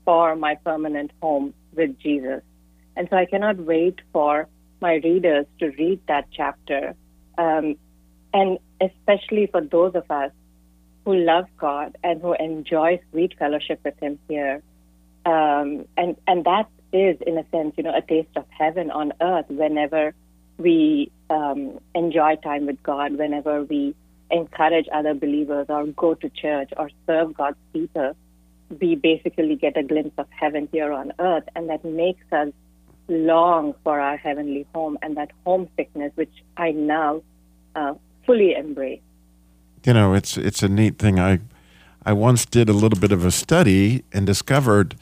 for 0.05 0.37
my 0.37 0.55
permanent 0.55 1.11
home 1.21 1.53
with 1.75 1.99
Jesus. 1.99 2.41
And 2.95 3.09
so 3.09 3.17
I 3.17 3.25
cannot 3.25 3.57
wait 3.57 3.99
for 4.13 4.47
my 4.79 4.95
readers 5.03 5.45
to 5.59 5.71
read 5.71 5.99
that 6.07 6.29
chapter. 6.31 6.95
Um, 7.37 7.75
and 8.33 8.59
especially 8.79 9.47
for 9.47 9.59
those 9.59 9.93
of 9.95 10.09
us 10.09 10.31
who 11.03 11.15
love 11.15 11.47
God 11.57 11.97
and 12.01 12.21
who 12.21 12.33
enjoy 12.33 13.01
sweet 13.11 13.37
fellowship 13.37 13.81
with 13.83 13.99
Him 13.99 14.19
here. 14.29 14.63
Um, 15.25 15.85
and 15.97 16.15
and 16.27 16.45
that 16.45 16.69
is, 16.93 17.17
in 17.27 17.37
a 17.37 17.45
sense, 17.49 17.73
you 17.75 17.83
know, 17.83 17.95
a 17.95 18.01
taste 18.01 18.37
of 18.37 18.45
heaven 18.57 18.89
on 18.89 19.11
earth. 19.19 19.49
Whenever 19.49 20.13
we 20.57 21.11
um, 21.29 21.79
enjoy 21.95 22.35
time 22.37 22.65
with 22.65 22.81
God, 22.83 23.17
whenever 23.17 23.63
we 23.63 23.95
encourage 24.31 24.87
other 24.93 25.13
believers 25.13 25.67
or 25.69 25.85
go 25.87 26.13
to 26.15 26.29
church 26.29 26.71
or 26.77 26.89
serve 27.05 27.33
God's 27.35 27.57
people, 27.73 28.15
we 28.81 28.95
basically 28.95 29.55
get 29.55 29.77
a 29.77 29.83
glimpse 29.83 30.15
of 30.17 30.27
heaven 30.29 30.67
here 30.71 30.91
on 30.91 31.13
earth, 31.19 31.45
and 31.55 31.69
that 31.69 31.85
makes 31.85 32.23
us 32.31 32.49
long 33.07 33.73
for 33.83 33.99
our 33.99 34.17
heavenly 34.17 34.65
home 34.73 34.97
and 35.01 35.15
that 35.15 35.31
homesickness, 35.45 36.11
which 36.15 36.33
I 36.57 36.71
now 36.71 37.21
uh, 37.75 37.93
fully 38.25 38.53
embrace. 38.53 38.99
You 39.85 39.93
know, 39.93 40.13
it's 40.13 40.37
it's 40.37 40.61
a 40.63 40.67
neat 40.67 40.97
thing. 40.97 41.17
I 41.19 41.39
I 42.05 42.11
once 42.11 42.45
did 42.45 42.67
a 42.67 42.73
little 42.73 42.99
bit 42.99 43.13
of 43.13 43.23
a 43.23 43.31
study 43.31 44.03
and 44.11 44.25
discovered 44.25 44.95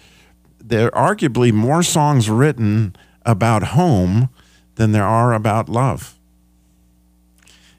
there 0.64 0.96
are 0.96 1.16
arguably 1.16 1.52
more 1.52 1.82
songs 1.82 2.30
written 2.30 2.96
about 3.26 3.64
home 3.64 4.30
than 4.76 4.92
there 4.92 5.06
are 5.06 5.34
about 5.34 5.70
love. 5.70 6.16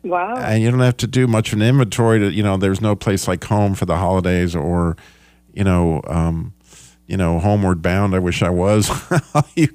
Wow. 0.03 0.37
And 0.37 0.63
you 0.63 0.71
don't 0.71 0.81
have 0.81 0.97
to 0.99 1.07
do 1.07 1.27
much 1.27 1.53
of 1.53 1.59
an 1.61 1.67
inventory 1.67 2.21
to, 2.21 2.31
you 2.31 2.43
know, 2.43 2.57
there's 2.57 2.81
no 2.81 2.95
place 2.95 3.27
like 3.27 3.43
home 3.45 3.75
for 3.75 3.87
the 3.87 3.97
holidays 3.97 4.55
or, 4.55 4.97
you 5.53 5.65
know, 5.65 6.01
um, 6.07 6.53
you 7.07 7.17
know, 7.17 7.39
homeward 7.39 7.83
bound. 7.83 8.15
I 8.15 8.19
wish 8.19 8.43
I 8.43 8.51
was. 8.51 8.91
you, 9.57 9.69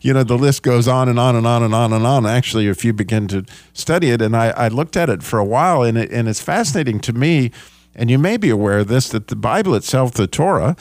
you 0.00 0.12
know, 0.12 0.22
the 0.22 0.38
list 0.38 0.62
goes 0.62 0.86
on 0.86 1.08
and 1.08 1.18
on 1.18 1.34
and 1.36 1.46
on 1.46 1.62
and 1.62 1.74
on 1.74 1.92
and 1.92 2.06
on. 2.06 2.26
Actually, 2.26 2.68
if 2.68 2.84
you 2.84 2.92
begin 2.92 3.28
to 3.28 3.44
study 3.72 4.10
it, 4.10 4.22
and 4.22 4.36
I, 4.36 4.50
I 4.50 4.68
looked 4.68 4.96
at 4.96 5.10
it 5.10 5.22
for 5.22 5.38
a 5.38 5.44
while, 5.44 5.82
and 5.82 5.98
it, 5.98 6.10
and 6.12 6.28
it's 6.28 6.40
fascinating 6.40 7.00
to 7.00 7.12
me. 7.12 7.50
And 7.94 8.10
you 8.10 8.18
may 8.18 8.36
be 8.36 8.48
aware 8.48 8.78
of 8.78 8.88
this 8.88 9.08
that 9.08 9.26
the 9.26 9.36
Bible 9.36 9.74
itself, 9.74 10.12
the 10.12 10.28
Torah, 10.28 10.76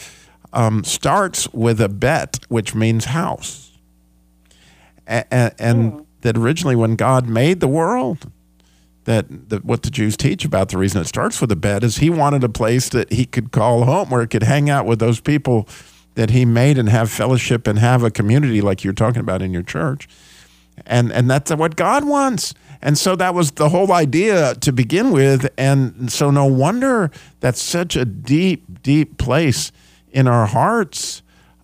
um, 0.54 0.84
starts 0.84 1.52
with 1.52 1.82
a 1.82 1.90
bet, 1.90 2.40
which 2.48 2.76
means 2.76 3.06
house, 3.06 3.67
and, 5.08 5.54
and 5.60 5.94
mm. 5.94 6.06
that 6.22 6.38
originally 6.38 6.76
when 6.76 6.96
God 6.96 7.28
made 7.28 7.60
the 7.60 7.68
world, 7.68 8.32
that, 9.06 9.50
that 9.50 9.64
what 9.64 9.84
the 9.84 9.90
Jews 9.90 10.18
teach 10.18 10.44
about 10.44 10.70
the 10.70 10.78
reason 10.78 11.02
it 11.02 11.08
starts 11.08 11.40
with 11.40 11.52
a 11.52 11.56
bet 11.56 11.84
is 11.84 11.98
he 11.98 12.10
wanted 12.10 12.44
a 12.44 12.50
place 12.50 12.90
that 12.90 13.12
he 13.12 13.26
could 13.26 13.52
call 13.52 13.86
home 13.86 14.10
where 14.10 14.22
he 14.22 14.28
could 14.28 14.44
hang 14.44 14.70
out 14.70 14.86
with 14.86 15.00
those 15.00 15.22
people 15.22 15.68
that 16.16 16.32
he 16.32 16.44
made 16.46 16.78
and 16.78 16.90
have 16.90 17.10
fellowship 17.10 17.68
and 17.68 17.80
have 17.80 18.04
a 18.04 18.12
community 18.12 18.60
like 18.60 18.84
you're 18.84 18.92
talking 18.92 19.22
about 19.22 19.42
in 19.42 19.54
your 19.54 19.64
church. 19.64 20.10
And 20.86 21.12
and 21.12 21.30
that's 21.30 21.52
what 21.52 21.76
God 21.76 22.06
wants. 22.06 22.54
And 22.82 22.98
so 22.98 23.16
that 23.16 23.34
was 23.34 23.52
the 23.52 23.70
whole 23.70 23.92
idea 23.92 24.56
to 24.56 24.72
begin 24.72 25.12
with. 25.12 25.48
And 25.58 26.12
so 26.12 26.30
no 26.30 26.46
wonder 26.46 27.12
that's 27.40 27.62
such 27.62 27.96
a 27.96 28.06
deep, 28.06 28.84
deep 28.84 29.18
place 29.18 29.72
in 30.12 30.28
our 30.28 30.46
hearts 30.46 31.22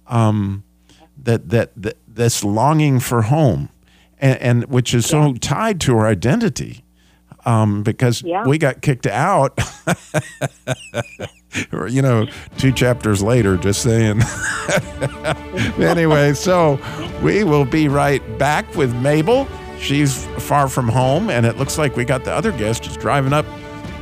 um, 0.08 0.64
that, 1.22 1.50
that, 1.50 1.72
that 1.76 1.98
this 2.15 2.43
longing 2.43 2.99
for 2.99 3.23
home 3.23 3.69
and, 4.19 4.41
and 4.41 4.65
which 4.65 4.93
is 4.93 5.06
so 5.06 5.34
tied 5.34 5.80
to 5.82 5.97
our 5.97 6.08
identity 6.08 6.84
um, 7.45 7.84
because 7.84 8.21
yeah. 8.21 8.45
we 8.45 8.58
got 8.58 8.82
kicked 8.82 9.08
out. 9.08 9.60
you 11.89 12.02
know, 12.02 12.28
two 12.58 12.71
chapters 12.71 13.21
later, 13.21 13.58
just 13.58 13.82
saying. 13.82 14.21
anyway, 15.80 16.34
so 16.34 16.80
we 17.21 17.43
will 17.43 17.65
be 17.65 17.88
right 17.88 18.21
back 18.38 18.73
with 18.76 18.93
Mabel. 18.95 19.47
She's 19.80 20.26
far 20.39 20.69
from 20.69 20.88
home, 20.88 21.30
and 21.30 21.45
it 21.45 21.58
looks 21.58 21.78
like 21.78 21.97
we 21.97 22.06
got 22.06 22.23
the 22.23 22.32
other 22.32 22.52
guest 22.54 22.84
just 22.84 22.99
driving 22.99 23.34
up 23.34 23.45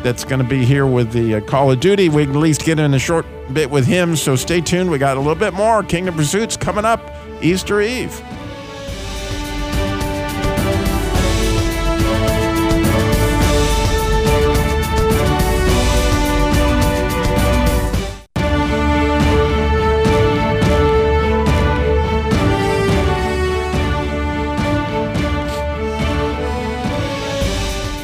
that's 0.04 0.24
going 0.24 0.42
to 0.42 0.48
be 0.48 0.66
here 0.66 0.86
with 0.86 1.12
the 1.12 1.36
uh, 1.36 1.42
Call 1.42 1.72
of 1.72 1.80
Duty. 1.80 2.10
We 2.10 2.26
can 2.26 2.36
at 2.36 2.40
least 2.40 2.64
get 2.64 2.80
in 2.80 2.94
a 2.94 3.00
short 3.00 3.26
bit 3.54 3.70
with 3.70 3.86
him, 3.86 4.16
so 4.16 4.36
stay 4.36 4.62
tuned. 4.62 4.92
We 4.92 4.98
got 4.98 5.18
a 5.18 5.20
little 5.20 5.36
bit 5.36 5.54
more 5.54 5.84
Kingdom 5.84 6.16
Pursuits 6.16 6.58
coming 6.58 6.86
up 6.86 7.02
Easter 7.42 7.82
Eve. 7.82 8.22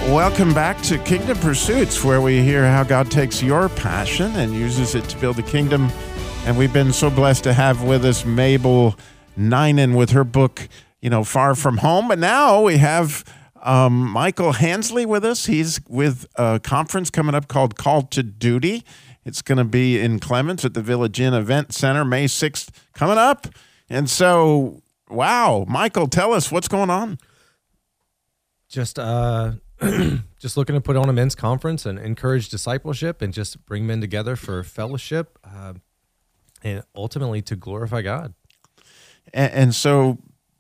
Welcome 0.10 0.54
back 0.54 0.82
to 0.84 0.98
Kingdom 1.00 1.38
Pursuits, 1.40 2.04
where 2.04 2.22
we 2.22 2.42
hear 2.44 2.66
how 2.66 2.84
God 2.84 3.10
takes 3.12 3.42
your 3.42 3.70
passion 3.70 4.36
and 4.36 4.54
uses 4.54 4.96
it 4.96 5.04
to 5.06 5.18
build 5.18 5.40
a 5.40 5.44
kingdom. 5.44 5.90
And 6.46 6.58
we've 6.58 6.72
been 6.72 6.94
so 6.94 7.10
blessed 7.10 7.44
to 7.46 7.54
have 7.54 7.84
with 7.84 8.06
us 8.06 8.24
Mabel 8.24 8.96
Ninan 9.38 9.96
with 9.96 10.12
her 10.12 10.24
book, 10.24 10.68
you 11.02 11.10
know, 11.10 11.24
Far 11.24 11.56
From 11.56 11.78
Home. 11.78 12.08
But 12.08 12.20
now 12.20 12.64
we 12.64 12.78
have 12.78 13.24
um, 13.62 14.10
Michael 14.10 14.54
Hansley 14.54 15.06
with 15.06 15.24
us. 15.24 15.46
He's 15.46 15.80
with 15.88 16.26
a 16.36 16.60
conference 16.60 17.10
coming 17.10 17.36
up 17.36 17.48
called 17.48 17.76
Call 17.76 18.04
to 18.04 18.24
Duty. 18.24 18.84
It's 19.26 19.42
going 19.42 19.58
to 19.58 19.66
be 19.66 20.00
in 20.00 20.20
Clemmons 20.20 20.64
at 20.64 20.74
the 20.74 20.82
Village 20.82 21.20
Inn 21.20 21.34
Event 21.34 21.74
Center, 21.74 22.06
May 22.06 22.26
6th, 22.26 22.70
coming 22.94 23.18
up. 23.18 23.48
And 23.90 24.10
so, 24.10 24.82
wow, 25.10 25.66
Michael, 25.68 26.08
tell 26.08 26.34
us 26.34 26.52
what's 26.52 26.68
going 26.68 26.90
on. 26.90 27.20
Just 28.70 28.98
uh, 28.98 29.54
just 30.40 30.58
looking 30.58 30.76
to 30.76 30.82
put 30.82 30.96
on 30.96 31.10
a 31.10 31.14
men's 31.14 31.36
conference 31.36 31.86
and 31.86 32.00
encourage 32.00 32.50
discipleship 32.50 33.22
and 33.22 33.34
just 33.34 33.66
bring 33.66 33.86
men 33.86 34.02
together 34.02 34.36
for 34.36 34.64
fellowship 34.64 35.38
uh, 35.44 35.74
and 36.64 36.84
ultimately 36.96 37.42
to 37.42 37.56
glorify 37.56 38.02
God. 38.02 38.34
And, 39.34 39.74
so, 39.76 40.18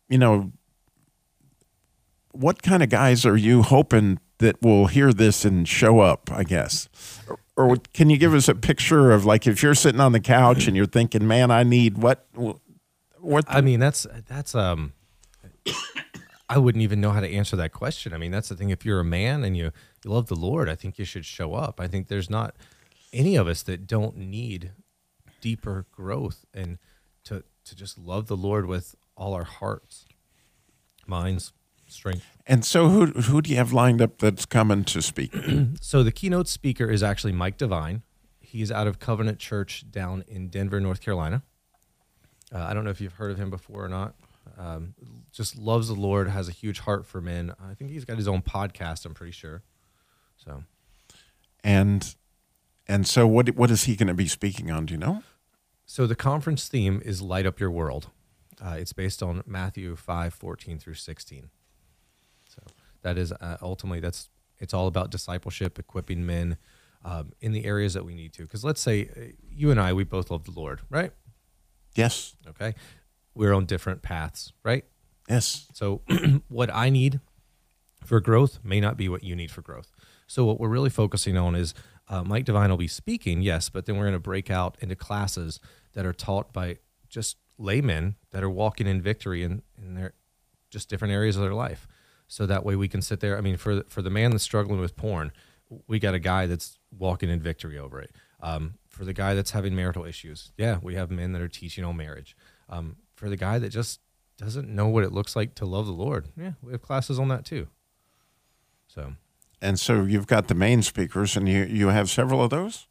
you 0.09 0.17
know, 0.17 0.51
what 2.31 2.61
kind 2.61 2.83
of 2.83 2.89
guys 2.89 3.25
are 3.25 3.37
you 3.37 3.63
hoping 3.63 4.19
that 4.39 4.61
will 4.61 4.87
hear 4.87 5.11
this 5.11 5.45
and 5.45 5.67
show 5.67 5.99
up, 5.99 6.31
I 6.31 6.43
guess? 6.43 6.89
Or, 7.27 7.39
or 7.55 7.77
can 7.93 8.09
you 8.09 8.17
give 8.17 8.33
us 8.33 8.47
a 8.47 8.55
picture 8.55 9.11
of 9.11 9.25
like 9.25 9.47
if 9.47 9.63
you're 9.63 9.75
sitting 9.75 10.01
on 10.01 10.11
the 10.11 10.19
couch 10.19 10.67
and 10.67 10.75
you're 10.75 10.85
thinking, 10.85 11.27
man, 11.27 11.49
I 11.49 11.63
need 11.63 11.97
what? 11.97 12.27
What? 13.19 13.45
I 13.47 13.61
mean, 13.61 13.79
that's, 13.79 14.05
that's, 14.27 14.53
um, 14.53 14.93
I 16.49 16.57
wouldn't 16.57 16.81
even 16.81 17.01
know 17.01 17.11
how 17.11 17.19
to 17.19 17.29
answer 17.29 17.55
that 17.57 17.73
question. 17.73 18.13
I 18.13 18.17
mean, 18.17 18.31
that's 18.31 18.49
the 18.49 18.55
thing. 18.55 18.69
If 18.69 18.85
you're 18.85 19.01
a 19.01 19.05
man 19.05 19.43
and 19.43 19.57
you, 19.57 19.71
you 20.03 20.11
love 20.11 20.27
the 20.27 20.35
Lord, 20.35 20.69
I 20.69 20.75
think 20.75 20.97
you 20.97 21.03
should 21.03 21.25
show 21.25 21.55
up. 21.55 21.81
I 21.81 21.87
think 21.87 22.07
there's 22.07 22.29
not 22.29 22.55
any 23.11 23.35
of 23.35 23.47
us 23.47 23.63
that 23.63 23.87
don't 23.87 24.17
need 24.17 24.71
deeper 25.41 25.85
growth 25.91 26.45
and 26.53 26.77
to 27.25 27.43
to 27.67 27.75
just 27.75 27.97
love 27.97 28.27
the 28.27 28.37
Lord 28.37 28.65
with 28.65 28.95
all 29.15 29.33
our 29.33 29.43
hearts, 29.43 30.05
minds, 31.05 31.53
strength. 31.87 32.37
And 32.45 32.63
so, 32.63 32.89
who 32.89 33.05
who 33.07 33.41
do 33.41 33.49
you 33.49 33.57
have 33.57 33.73
lined 33.73 34.01
up 34.01 34.19
that's 34.19 34.45
coming 34.45 34.83
to 34.85 35.01
speak? 35.01 35.35
so 35.81 36.03
the 36.03 36.11
keynote 36.11 36.47
speaker 36.47 36.89
is 36.89 37.03
actually 37.03 37.33
Mike 37.33 37.57
Devine. 37.57 38.03
He's 38.39 38.71
out 38.71 38.87
of 38.87 38.99
Covenant 38.99 39.39
Church 39.39 39.89
down 39.91 40.23
in 40.27 40.47
Denver, 40.47 40.79
North 40.79 41.01
Carolina. 41.01 41.43
Uh, 42.53 42.59
I 42.59 42.73
don't 42.73 42.85
know 42.85 42.91
if 42.91 43.01
you've 43.01 43.13
heard 43.13 43.31
of 43.31 43.37
him 43.37 43.49
before 43.49 43.83
or 43.83 43.89
not. 43.89 44.15
Um, 44.57 44.95
just 45.33 45.57
loves 45.57 45.89
the 45.89 45.93
Lord, 45.93 46.29
has 46.29 46.47
a 46.47 46.51
huge 46.53 46.79
heart 46.79 47.05
for 47.05 47.19
men. 47.21 47.53
I 47.59 47.73
think 47.73 47.91
he's 47.91 48.05
got 48.05 48.17
his 48.17 48.27
own 48.27 48.41
podcast. 48.41 49.05
I'm 49.05 49.13
pretty 49.13 49.33
sure. 49.33 49.63
So, 50.37 50.63
and 51.63 52.15
and 52.87 53.05
so 53.05 53.27
what 53.27 53.49
what 53.55 53.69
is 53.69 53.83
he 53.83 53.95
going 53.95 54.07
to 54.07 54.13
be 54.13 54.27
speaking 54.27 54.71
on? 54.71 54.85
Do 54.85 54.93
you 54.93 54.99
know? 54.99 55.23
So 55.87 56.05
the 56.05 56.15
conference 56.15 56.67
theme 56.67 57.01
is 57.03 57.21
"Light 57.21 57.47
Up 57.47 57.59
Your 57.59 57.71
World." 57.71 58.09
Uh, 58.63 58.75
it's 58.77 58.93
based 58.93 59.23
on 59.23 59.41
Matthew 59.47 59.95
five 59.95 60.33
fourteen 60.33 60.77
through 60.77 60.93
sixteen. 60.93 61.49
So 62.47 62.61
that 63.01 63.17
is 63.17 63.31
uh, 63.31 63.57
ultimately 63.61 63.99
that's 63.99 64.29
it's 64.59 64.73
all 64.73 64.85
about 64.85 65.09
discipleship, 65.09 65.79
equipping 65.79 66.25
men 66.25 66.57
um, 67.03 67.31
in 67.41 67.51
the 67.53 67.65
areas 67.65 67.95
that 67.95 68.05
we 68.05 68.13
need 68.13 68.33
to. 68.33 68.43
Because 68.43 68.63
let's 68.63 68.81
say 68.81 69.09
uh, 69.17 69.21
you 69.49 69.71
and 69.71 69.79
I, 69.79 69.93
we 69.93 70.03
both 70.03 70.29
love 70.29 70.43
the 70.43 70.51
Lord, 70.51 70.81
right? 70.91 71.11
Yes. 71.95 72.35
Okay 72.47 72.75
we're 73.37 73.53
on 73.53 73.65
different 73.65 74.01
paths, 74.01 74.51
right? 74.63 74.83
Yes. 75.29 75.67
So 75.73 76.01
what 76.49 76.73
I 76.73 76.89
need 76.89 77.19
for 78.03 78.19
growth 78.19 78.59
may 78.63 78.81
not 78.81 78.97
be 78.97 79.07
what 79.07 79.23
you 79.23 79.35
need 79.35 79.51
for 79.51 79.61
growth. 79.61 79.91
So 80.25 80.43
what 80.43 80.59
we're 80.59 80.69
really 80.69 80.89
focusing 80.89 81.37
on 81.37 81.55
is 81.55 81.73
uh, 82.09 82.23
Mike 82.23 82.45
Devine 82.45 82.69
will 82.69 82.77
be 82.77 82.87
speaking, 82.87 83.41
yes, 83.41 83.69
but 83.69 83.85
then 83.85 83.97
we're 83.97 84.05
going 84.05 84.13
to 84.13 84.19
break 84.19 84.49
out 84.49 84.77
into 84.79 84.95
classes 84.95 85.59
that 85.93 86.05
are 86.05 86.13
taught 86.13 86.53
by 86.53 86.77
just 87.09 87.37
laymen 87.57 88.15
that 88.31 88.43
are 88.43 88.49
walking 88.49 88.87
in 88.87 89.01
victory 89.01 89.43
in, 89.43 89.61
in 89.77 89.95
their 89.95 90.13
just 90.69 90.89
different 90.89 91.13
areas 91.13 91.35
of 91.35 91.41
their 91.41 91.53
life. 91.53 91.87
So 92.27 92.45
that 92.45 92.65
way 92.65 92.75
we 92.75 92.87
can 92.87 93.01
sit 93.01 93.19
there. 93.19 93.37
I 93.37 93.41
mean, 93.41 93.57
for 93.57 93.83
for 93.87 94.01
the 94.01 94.09
man 94.09 94.31
that's 94.31 94.43
struggling 94.43 94.79
with 94.79 94.95
porn, 94.95 95.31
we 95.87 95.99
got 95.99 96.13
a 96.13 96.19
guy 96.19 96.45
that's 96.45 96.77
walking 96.91 97.29
in 97.29 97.41
victory 97.41 97.77
over 97.77 98.01
it. 98.01 98.11
Um, 98.41 98.75
for 98.89 99.05
the 99.05 99.13
guy 99.13 99.33
that's 99.33 99.51
having 99.51 99.75
marital 99.75 100.05
issues, 100.05 100.51
yeah, 100.57 100.77
we 100.81 100.95
have 100.95 101.09
men 101.09 101.31
that 101.31 101.41
are 101.41 101.47
teaching 101.47 101.83
on 101.83 101.95
marriage. 101.97 102.35
Um, 102.69 102.97
for 103.15 103.29
the 103.29 103.37
guy 103.37 103.59
that 103.59 103.69
just 103.69 104.01
doesn't 104.37 104.69
know 104.69 104.87
what 104.87 105.03
it 105.03 105.11
looks 105.11 105.35
like 105.35 105.55
to 105.55 105.65
love 105.65 105.87
the 105.87 105.93
Lord. 105.93 106.27
Yeah, 106.37 106.51
we 106.61 106.71
have 106.71 106.81
classes 106.81 107.17
on 107.17 107.29
that 107.29 107.45
too. 107.45 107.67
So, 108.87 109.13
and 109.61 109.79
so 109.79 110.03
you've 110.03 110.27
got 110.27 110.47
the 110.47 110.55
main 110.55 110.81
speakers, 110.81 111.35
and 111.35 111.47
you 111.47 111.63
you 111.63 111.87
have 111.87 112.09
several 112.09 112.41
of 112.41 112.49
those. 112.49 112.87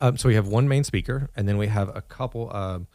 Um, 0.00 0.16
so 0.16 0.28
we 0.28 0.34
have 0.34 0.48
one 0.48 0.68
main 0.68 0.84
speaker, 0.84 1.28
and 1.36 1.48
then 1.48 1.58
we 1.58 1.66
have 1.66 1.94
a 1.94 2.02
couple. 2.02 2.54
Um, 2.54 2.86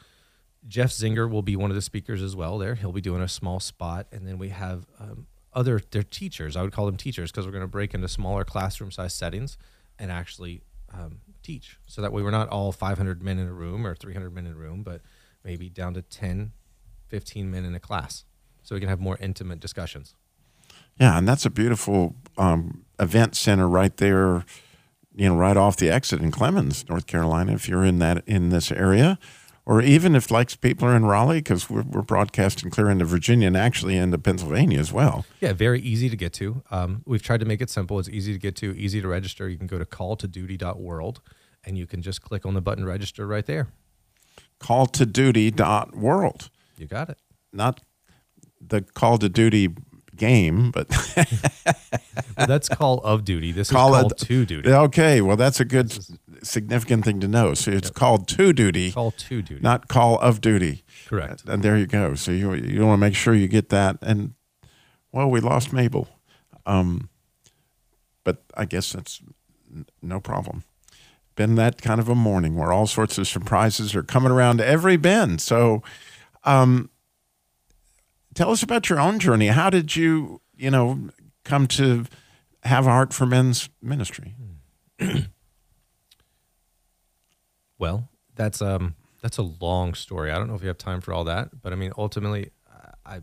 Jeff 0.67 0.89
Zinger 0.89 1.29
will 1.29 1.43
be 1.43 1.55
one 1.55 1.69
of 1.69 1.75
the 1.75 1.81
speakers 1.81 2.23
as 2.23 2.35
well. 2.35 2.57
There, 2.57 2.75
he'll 2.75 2.91
be 2.91 3.01
doing 3.01 3.21
a 3.21 3.27
small 3.27 3.59
spot, 3.59 4.07
and 4.11 4.27
then 4.27 4.37
we 4.37 4.49
have 4.49 4.87
um, 4.99 5.27
other 5.53 5.79
they're 5.91 6.03
teachers. 6.03 6.55
I 6.55 6.61
would 6.63 6.71
call 6.71 6.85
them 6.85 6.97
teachers 6.97 7.31
because 7.31 7.45
we're 7.45 7.51
going 7.51 7.61
to 7.61 7.67
break 7.67 7.93
into 7.93 8.07
smaller 8.07 8.43
classroom 8.43 8.91
size 8.91 9.13
settings 9.13 9.57
and 9.99 10.11
actually 10.11 10.61
um, 10.93 11.19
teach. 11.43 11.79
So 11.85 12.01
that 12.01 12.11
way, 12.11 12.23
we're 12.23 12.31
not 12.31 12.49
all 12.49 12.71
500 12.71 13.21
men 13.21 13.39
in 13.39 13.47
a 13.47 13.53
room 13.53 13.85
or 13.85 13.95
300 13.95 14.33
men 14.33 14.47
in 14.47 14.53
a 14.53 14.55
room, 14.55 14.83
but 14.83 15.01
maybe 15.43 15.69
down 15.69 15.93
to 15.93 16.01
10, 16.01 16.51
15 17.07 17.51
men 17.51 17.65
in 17.65 17.75
a 17.75 17.79
class, 17.79 18.25
so 18.63 18.75
we 18.75 18.79
can 18.79 18.89
have 18.89 18.99
more 18.99 19.17
intimate 19.21 19.59
discussions. 19.59 20.15
Yeah, 20.99 21.17
and 21.17 21.27
that's 21.27 21.45
a 21.45 21.49
beautiful 21.49 22.15
um, 22.37 22.85
event 22.99 23.35
center 23.35 23.67
right 23.67 23.95
there. 23.97 24.45
You 25.13 25.29
know, 25.29 25.35
right 25.35 25.55
off 25.55 25.77
the 25.77 25.89
exit 25.89 26.21
in 26.21 26.31
Clemmons, 26.31 26.87
North 26.89 27.07
Carolina. 27.07 27.53
If 27.53 27.69
you're 27.69 27.85
in 27.85 27.99
that 27.99 28.23
in 28.27 28.49
this 28.49 28.71
area, 28.71 29.17
or 29.65 29.81
even 29.81 30.15
if 30.15 30.29
like 30.29 30.59
people 30.61 30.87
are 30.87 30.95
in 30.95 31.05
Raleigh, 31.05 31.39
because 31.39 31.69
we're, 31.69 31.83
we're 31.83 32.01
broadcasting 32.01 32.69
clear 32.69 32.89
into 32.89 33.05
Virginia 33.05 33.47
and 33.47 33.57
actually 33.57 33.97
into 33.97 34.17
Pennsylvania 34.17 34.79
as 34.79 34.91
well. 34.93 35.25
Yeah, 35.39 35.53
very 35.53 35.81
easy 35.81 36.09
to 36.09 36.17
get 36.17 36.33
to. 36.33 36.63
Um, 36.69 37.01
we've 37.05 37.23
tried 37.23 37.39
to 37.39 37.45
make 37.45 37.61
it 37.61 37.69
simple. 37.69 37.97
It's 37.97 38.09
easy 38.09 38.33
to 38.33 38.39
get 38.39 38.55
to, 38.57 38.77
easy 38.77 39.01
to 39.01 39.07
register. 39.07 39.49
You 39.49 39.57
can 39.57 39.67
go 39.67 39.79
to 39.79 39.85
calltoduty.world 39.85 41.21
and 41.63 41.77
you 41.77 41.87
can 41.87 42.01
just 42.01 42.21
click 42.21 42.45
on 42.45 42.53
the 42.53 42.61
button 42.61 42.85
register 42.85 43.25
right 43.25 43.45
there. 43.45 43.69
Calltoduty.world. 44.59 46.49
You 46.77 46.87
got 46.87 47.09
it. 47.09 47.17
Not 47.51 47.81
the 48.61 48.81
Call 48.81 49.17
to 49.17 49.29
Duty 49.29 49.69
game, 50.15 50.71
but 50.71 50.87
well, 52.37 52.47
that's 52.47 52.69
Call 52.69 52.99
of 52.99 53.25
Duty. 53.25 53.51
This 53.51 53.71
call 53.71 53.95
is 53.95 54.01
Call 54.01 54.09
to 54.09 54.45
Duty. 54.45 54.71
Okay, 54.71 55.21
well, 55.21 55.37
that's 55.37 55.59
a 55.59 55.65
good 55.65 55.97
significant 56.43 57.05
thing 57.05 57.19
to 57.19 57.27
know. 57.27 57.53
So 57.53 57.71
it's 57.71 57.89
yep. 57.89 57.95
called 57.95 58.27
to 58.29 58.53
duty. 58.53 58.91
Call 58.91 59.11
to 59.11 59.41
duty, 59.41 59.61
not 59.61 59.87
Call 59.87 60.19
of 60.19 60.41
Duty. 60.41 60.83
Correct. 61.07 61.43
And 61.47 61.63
there 61.63 61.77
you 61.77 61.87
go. 61.87 62.15
So 62.15 62.31
you 62.31 62.53
you 62.53 62.85
want 62.85 62.99
to 62.99 63.01
make 63.01 63.15
sure 63.15 63.33
you 63.33 63.47
get 63.47 63.69
that. 63.69 63.97
And 64.01 64.33
well, 65.11 65.29
we 65.29 65.39
lost 65.39 65.73
Mabel, 65.73 66.07
um, 66.65 67.09
but 68.23 68.43
I 68.55 68.65
guess 68.65 68.91
that's 68.91 69.21
no 70.01 70.19
problem. 70.19 70.63
Been 71.35 71.55
that 71.55 71.81
kind 71.81 71.99
of 71.99 72.07
a 72.07 72.15
morning 72.15 72.55
where 72.55 72.71
all 72.71 72.87
sorts 72.87 73.17
of 73.17 73.27
surprises 73.27 73.93
are 73.95 74.03
coming 74.03 74.31
around 74.31 74.61
every 74.61 74.97
bend. 74.97 75.41
So. 75.41 75.83
Um, 76.47 76.91
tell 78.35 78.51
us 78.51 78.61
about 78.61 78.89
your 78.89 78.99
own 78.99 79.17
journey. 79.17 79.47
How 79.47 79.71
did 79.71 79.95
you, 79.95 80.41
you 80.55 80.69
know, 80.69 81.09
come 81.43 81.67
to 81.69 82.05
have 82.63 82.85
a 82.85 82.89
heart 82.89 83.13
for 83.13 83.25
men's 83.25 83.69
ministry? 83.81 84.35
well, 87.79 88.09
that's 88.35 88.61
um 88.61 88.95
that's 89.21 89.37
a 89.37 89.43
long 89.43 89.95
story. 89.95 90.29
I 90.31 90.37
don't 90.37 90.47
know 90.47 90.55
if 90.55 90.61
you 90.61 90.67
have 90.67 90.77
time 90.77 91.01
for 91.01 91.11
all 91.11 91.23
that, 91.23 91.61
but 91.63 91.73
I 91.73 91.75
mean, 91.75 91.91
ultimately, 91.97 92.51
I 93.03 93.21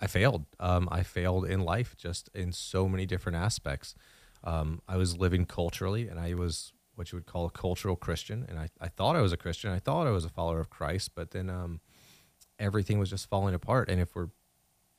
I 0.00 0.06
failed. 0.06 0.44
Um, 0.60 0.88
I 0.90 1.02
failed 1.02 1.46
in 1.46 1.60
life, 1.60 1.96
just 1.96 2.28
in 2.34 2.52
so 2.52 2.88
many 2.88 3.06
different 3.06 3.36
aspects. 3.36 3.94
Um, 4.42 4.82
I 4.86 4.96
was 4.96 5.16
living 5.16 5.46
culturally, 5.46 6.08
and 6.08 6.20
I 6.20 6.34
was 6.34 6.72
what 6.96 7.10
you 7.10 7.16
would 7.16 7.26
call 7.26 7.46
a 7.46 7.50
cultural 7.50 7.96
Christian, 7.96 8.44
and 8.48 8.58
I, 8.58 8.68
I 8.80 8.88
thought 8.88 9.16
I 9.16 9.20
was 9.20 9.32
a 9.32 9.36
Christian. 9.36 9.70
I 9.70 9.78
thought 9.78 10.06
I 10.06 10.10
was 10.10 10.24
a 10.24 10.28
follower 10.28 10.60
of 10.60 10.70
Christ, 10.70 11.12
but 11.14 11.30
then 11.30 11.50
um, 11.50 11.80
everything 12.58 12.98
was 12.98 13.10
just 13.10 13.28
falling 13.28 13.54
apart. 13.54 13.88
And 13.88 14.00
if 14.00 14.14
we're 14.14 14.30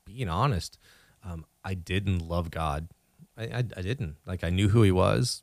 being 0.06 0.30
honest, 0.30 0.78
um, 1.24 1.46
I 1.64 1.74
didn't 1.74 2.20
love 2.20 2.52
God. 2.52 2.90
I, 3.38 3.44
I, 3.44 3.58
I, 3.58 3.82
didn't. 3.82 4.18
Like, 4.26 4.44
I 4.44 4.50
knew 4.50 4.70
who 4.70 4.84
he 4.84 4.92
was. 4.92 5.42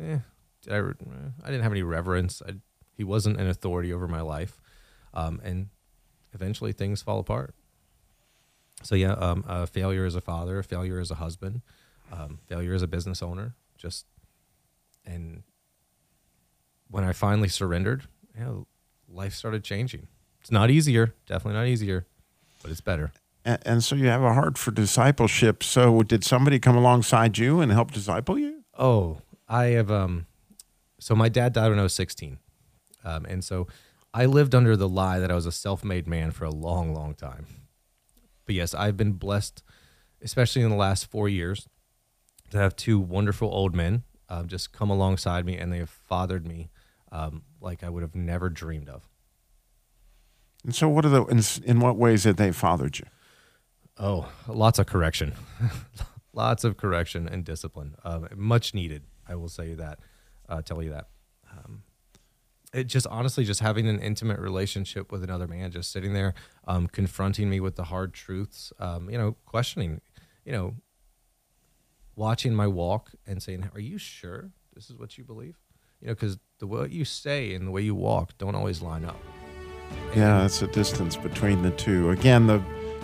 Eh, 0.00 0.18
I, 0.70 0.76
I 0.76 1.46
didn't 1.46 1.62
have 1.62 1.72
any 1.72 1.82
reverence. 1.82 2.42
I, 2.46 2.54
he 2.96 3.04
wasn't 3.04 3.40
an 3.40 3.48
authority 3.48 3.92
over 3.92 4.06
my 4.06 4.20
life. 4.20 4.60
Um, 5.14 5.40
and 5.42 5.68
eventually 6.32 6.72
things 6.72 7.02
fall 7.02 7.18
apart. 7.18 7.54
So, 8.82 8.94
yeah, 8.94 9.12
um, 9.12 9.44
uh, 9.46 9.66
failure 9.66 10.04
as 10.04 10.14
a 10.14 10.20
father, 10.20 10.58
a 10.58 10.64
failure 10.64 10.98
as 10.98 11.10
a 11.10 11.16
husband, 11.16 11.62
um, 12.12 12.38
failure 12.46 12.74
as 12.74 12.82
a 12.82 12.88
business 12.88 13.22
owner. 13.22 13.54
Just, 13.76 14.06
and 15.04 15.42
when 16.90 17.04
I 17.04 17.12
finally 17.12 17.48
surrendered, 17.48 18.04
you 18.36 18.44
know, 18.44 18.66
life 19.08 19.34
started 19.34 19.64
changing. 19.64 20.08
It's 20.42 20.50
not 20.50 20.70
easier, 20.70 21.14
definitely 21.26 21.58
not 21.58 21.68
easier, 21.68 22.04
but 22.62 22.72
it's 22.72 22.80
better. 22.80 23.12
And, 23.44 23.58
and, 23.64 23.84
so 23.84 23.94
you 23.94 24.08
have 24.08 24.22
a 24.22 24.34
heart 24.34 24.58
for 24.58 24.72
discipleship. 24.72 25.62
So 25.62 26.02
did 26.02 26.24
somebody 26.24 26.58
come 26.58 26.76
alongside 26.76 27.38
you 27.38 27.60
and 27.60 27.70
help 27.70 27.92
disciple 27.92 28.36
you? 28.36 28.64
Oh, 28.76 29.18
I 29.48 29.66
have. 29.66 29.90
Um, 29.90 30.26
so 30.98 31.14
my 31.14 31.28
dad 31.28 31.52
died 31.52 31.70
when 31.70 31.78
I 31.78 31.84
was 31.84 31.94
16, 31.94 32.38
um, 33.04 33.24
and 33.26 33.44
so 33.44 33.68
I 34.12 34.26
lived 34.26 34.54
under 34.54 34.76
the 34.76 34.88
lie 34.88 35.20
that 35.20 35.30
I 35.30 35.34
was 35.34 35.46
a 35.46 35.52
self-made 35.52 36.08
man 36.08 36.32
for 36.32 36.44
a 36.44 36.50
long, 36.50 36.92
long 36.92 37.14
time. 37.14 37.46
But 38.44 38.56
yes, 38.56 38.74
I've 38.74 38.96
been 38.96 39.12
blessed, 39.12 39.62
especially 40.20 40.62
in 40.62 40.70
the 40.70 40.76
last 40.76 41.06
four 41.06 41.28
years, 41.28 41.68
to 42.50 42.58
have 42.58 42.74
two 42.74 42.98
wonderful 42.98 43.48
old 43.48 43.74
men 43.74 44.02
um, 44.28 44.48
just 44.48 44.72
come 44.72 44.90
alongside 44.90 45.44
me, 45.44 45.56
and 45.56 45.72
they 45.72 45.78
have 45.78 45.90
fathered 45.90 46.46
me 46.46 46.70
um, 47.12 47.42
like 47.60 47.84
I 47.84 47.90
would 47.90 48.02
have 48.02 48.14
never 48.14 48.48
dreamed 48.48 48.88
of. 48.88 49.06
And 50.64 50.74
so, 50.74 50.88
what 50.88 51.04
are 51.04 51.08
the 51.08 51.24
in, 51.24 51.42
in 51.64 51.80
what 51.80 51.96
ways 51.96 52.24
have 52.24 52.36
they 52.36 52.52
fathered 52.52 52.98
you? 52.98 53.06
Oh, 53.98 54.30
lots 54.48 54.78
of 54.78 54.86
correction, 54.86 55.34
lots 56.32 56.64
of 56.64 56.76
correction 56.76 57.28
and 57.28 57.44
discipline, 57.44 57.96
um, 58.04 58.28
much 58.36 58.74
needed. 58.74 59.02
I 59.26 59.34
will 59.34 59.48
say 59.48 59.74
that, 59.74 59.98
uh, 60.48 60.62
tell 60.62 60.82
you 60.82 60.90
that. 60.90 61.08
Um, 61.50 61.82
it 62.72 62.84
just 62.84 63.06
honestly, 63.08 63.44
just 63.44 63.60
having 63.60 63.88
an 63.88 63.98
intimate 63.98 64.38
relationship 64.38 65.12
with 65.12 65.22
another 65.22 65.46
man, 65.46 65.70
just 65.72 65.92
sitting 65.92 66.14
there, 66.14 66.34
um, 66.66 66.86
confronting 66.86 67.50
me 67.50 67.60
with 67.60 67.76
the 67.76 67.84
hard 67.84 68.14
truths, 68.14 68.72
um, 68.78 69.10
you 69.10 69.18
know, 69.18 69.36
questioning, 69.44 70.00
you 70.44 70.52
know, 70.52 70.76
watching 72.14 72.54
my 72.54 72.66
walk 72.66 73.10
and 73.26 73.42
saying, 73.42 73.68
"Are 73.74 73.80
you 73.80 73.98
sure 73.98 74.52
this 74.74 74.88
is 74.88 74.96
what 74.96 75.18
you 75.18 75.24
believe?" 75.24 75.58
You 76.00 76.08
know, 76.08 76.14
because 76.14 76.38
the 76.60 76.66
what 76.66 76.90
you 76.90 77.04
say 77.04 77.52
and 77.54 77.66
the 77.66 77.70
way 77.72 77.82
you 77.82 77.94
walk 77.94 78.38
don't 78.38 78.54
always 78.54 78.80
line 78.80 79.04
up. 79.04 79.20
Yeah, 80.14 80.44
it's 80.44 80.60
a 80.62 80.66
distance 80.66 81.16
between 81.16 81.62
the 81.62 81.70
two. 81.70 82.10
Again, 82.10 82.46
the 82.46 82.62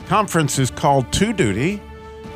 conference 0.08 0.58
is 0.58 0.70
called 0.70 1.10
To 1.14 1.32
Duty. 1.32 1.80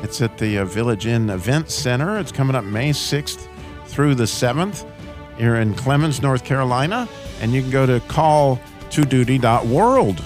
It's 0.01 0.19
at 0.21 0.35
the 0.37 0.57
uh, 0.57 0.65
Village 0.65 1.05
Inn 1.05 1.29
Event 1.29 1.69
Center. 1.69 2.17
It's 2.19 2.31
coming 2.31 2.55
up 2.55 2.63
May 2.63 2.89
6th 2.89 3.47
through 3.85 4.15
the 4.15 4.23
7th 4.23 4.89
here 5.37 5.55
in 5.55 5.75
Clemmons, 5.75 6.21
North 6.21 6.43
Carolina. 6.43 7.07
And 7.41 7.53
you 7.53 7.61
can 7.61 7.71
go 7.71 7.85
to 7.85 8.01
call2duty.world, 8.01 10.25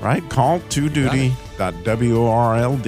right? 0.00 0.28
Call 0.28 0.60
2duty.world 0.60 2.86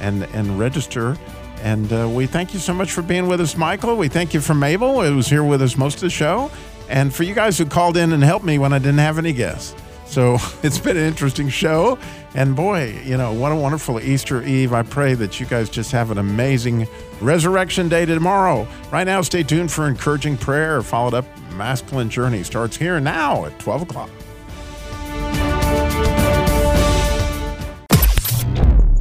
and, 0.00 0.24
and 0.24 0.58
register. 0.58 1.16
And 1.62 1.90
uh, 1.92 2.08
we 2.08 2.26
thank 2.26 2.52
you 2.52 2.58
so 2.60 2.74
much 2.74 2.90
for 2.92 3.02
being 3.02 3.28
with 3.28 3.40
us, 3.40 3.56
Michael. 3.56 3.96
We 3.96 4.08
thank 4.08 4.34
you 4.34 4.40
for 4.40 4.54
Mabel, 4.54 5.02
who 5.02 5.14
was 5.16 5.28
here 5.28 5.44
with 5.44 5.62
us 5.62 5.76
most 5.76 5.96
of 5.96 6.02
the 6.02 6.10
show. 6.10 6.50
And 6.88 7.12
for 7.14 7.24
you 7.24 7.34
guys 7.34 7.58
who 7.58 7.66
called 7.66 7.96
in 7.96 8.12
and 8.12 8.22
helped 8.22 8.44
me 8.44 8.58
when 8.58 8.72
I 8.72 8.78
didn't 8.78 8.98
have 8.98 9.18
any 9.18 9.32
guests. 9.32 9.74
So 10.06 10.38
it's 10.62 10.78
been 10.78 10.96
an 10.96 11.04
interesting 11.04 11.48
show. 11.48 11.98
And 12.34 12.54
boy, 12.54 13.00
you 13.04 13.16
know, 13.16 13.32
what 13.32 13.52
a 13.52 13.56
wonderful 13.56 14.00
Easter 14.00 14.42
Eve. 14.42 14.72
I 14.72 14.82
pray 14.82 15.14
that 15.14 15.40
you 15.40 15.46
guys 15.46 15.70
just 15.70 15.90
have 15.92 16.10
an 16.10 16.18
amazing 16.18 16.86
resurrection 17.20 17.88
day 17.88 18.04
tomorrow. 18.04 18.68
Right 18.92 19.04
now, 19.04 19.22
stay 19.22 19.42
tuned 19.42 19.72
for 19.72 19.88
encouraging 19.88 20.36
prayer, 20.36 20.82
followed 20.82 21.14
up 21.14 21.24
masculine 21.54 22.10
journey 22.10 22.42
starts 22.42 22.76
here 22.76 23.00
now 23.00 23.46
at 23.46 23.58
12 23.58 23.82
o'clock. 23.82 24.10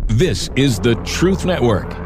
This 0.07 0.49
is 0.55 0.79
the 0.79 0.95
Truth 1.03 1.43
Network. 1.43 2.04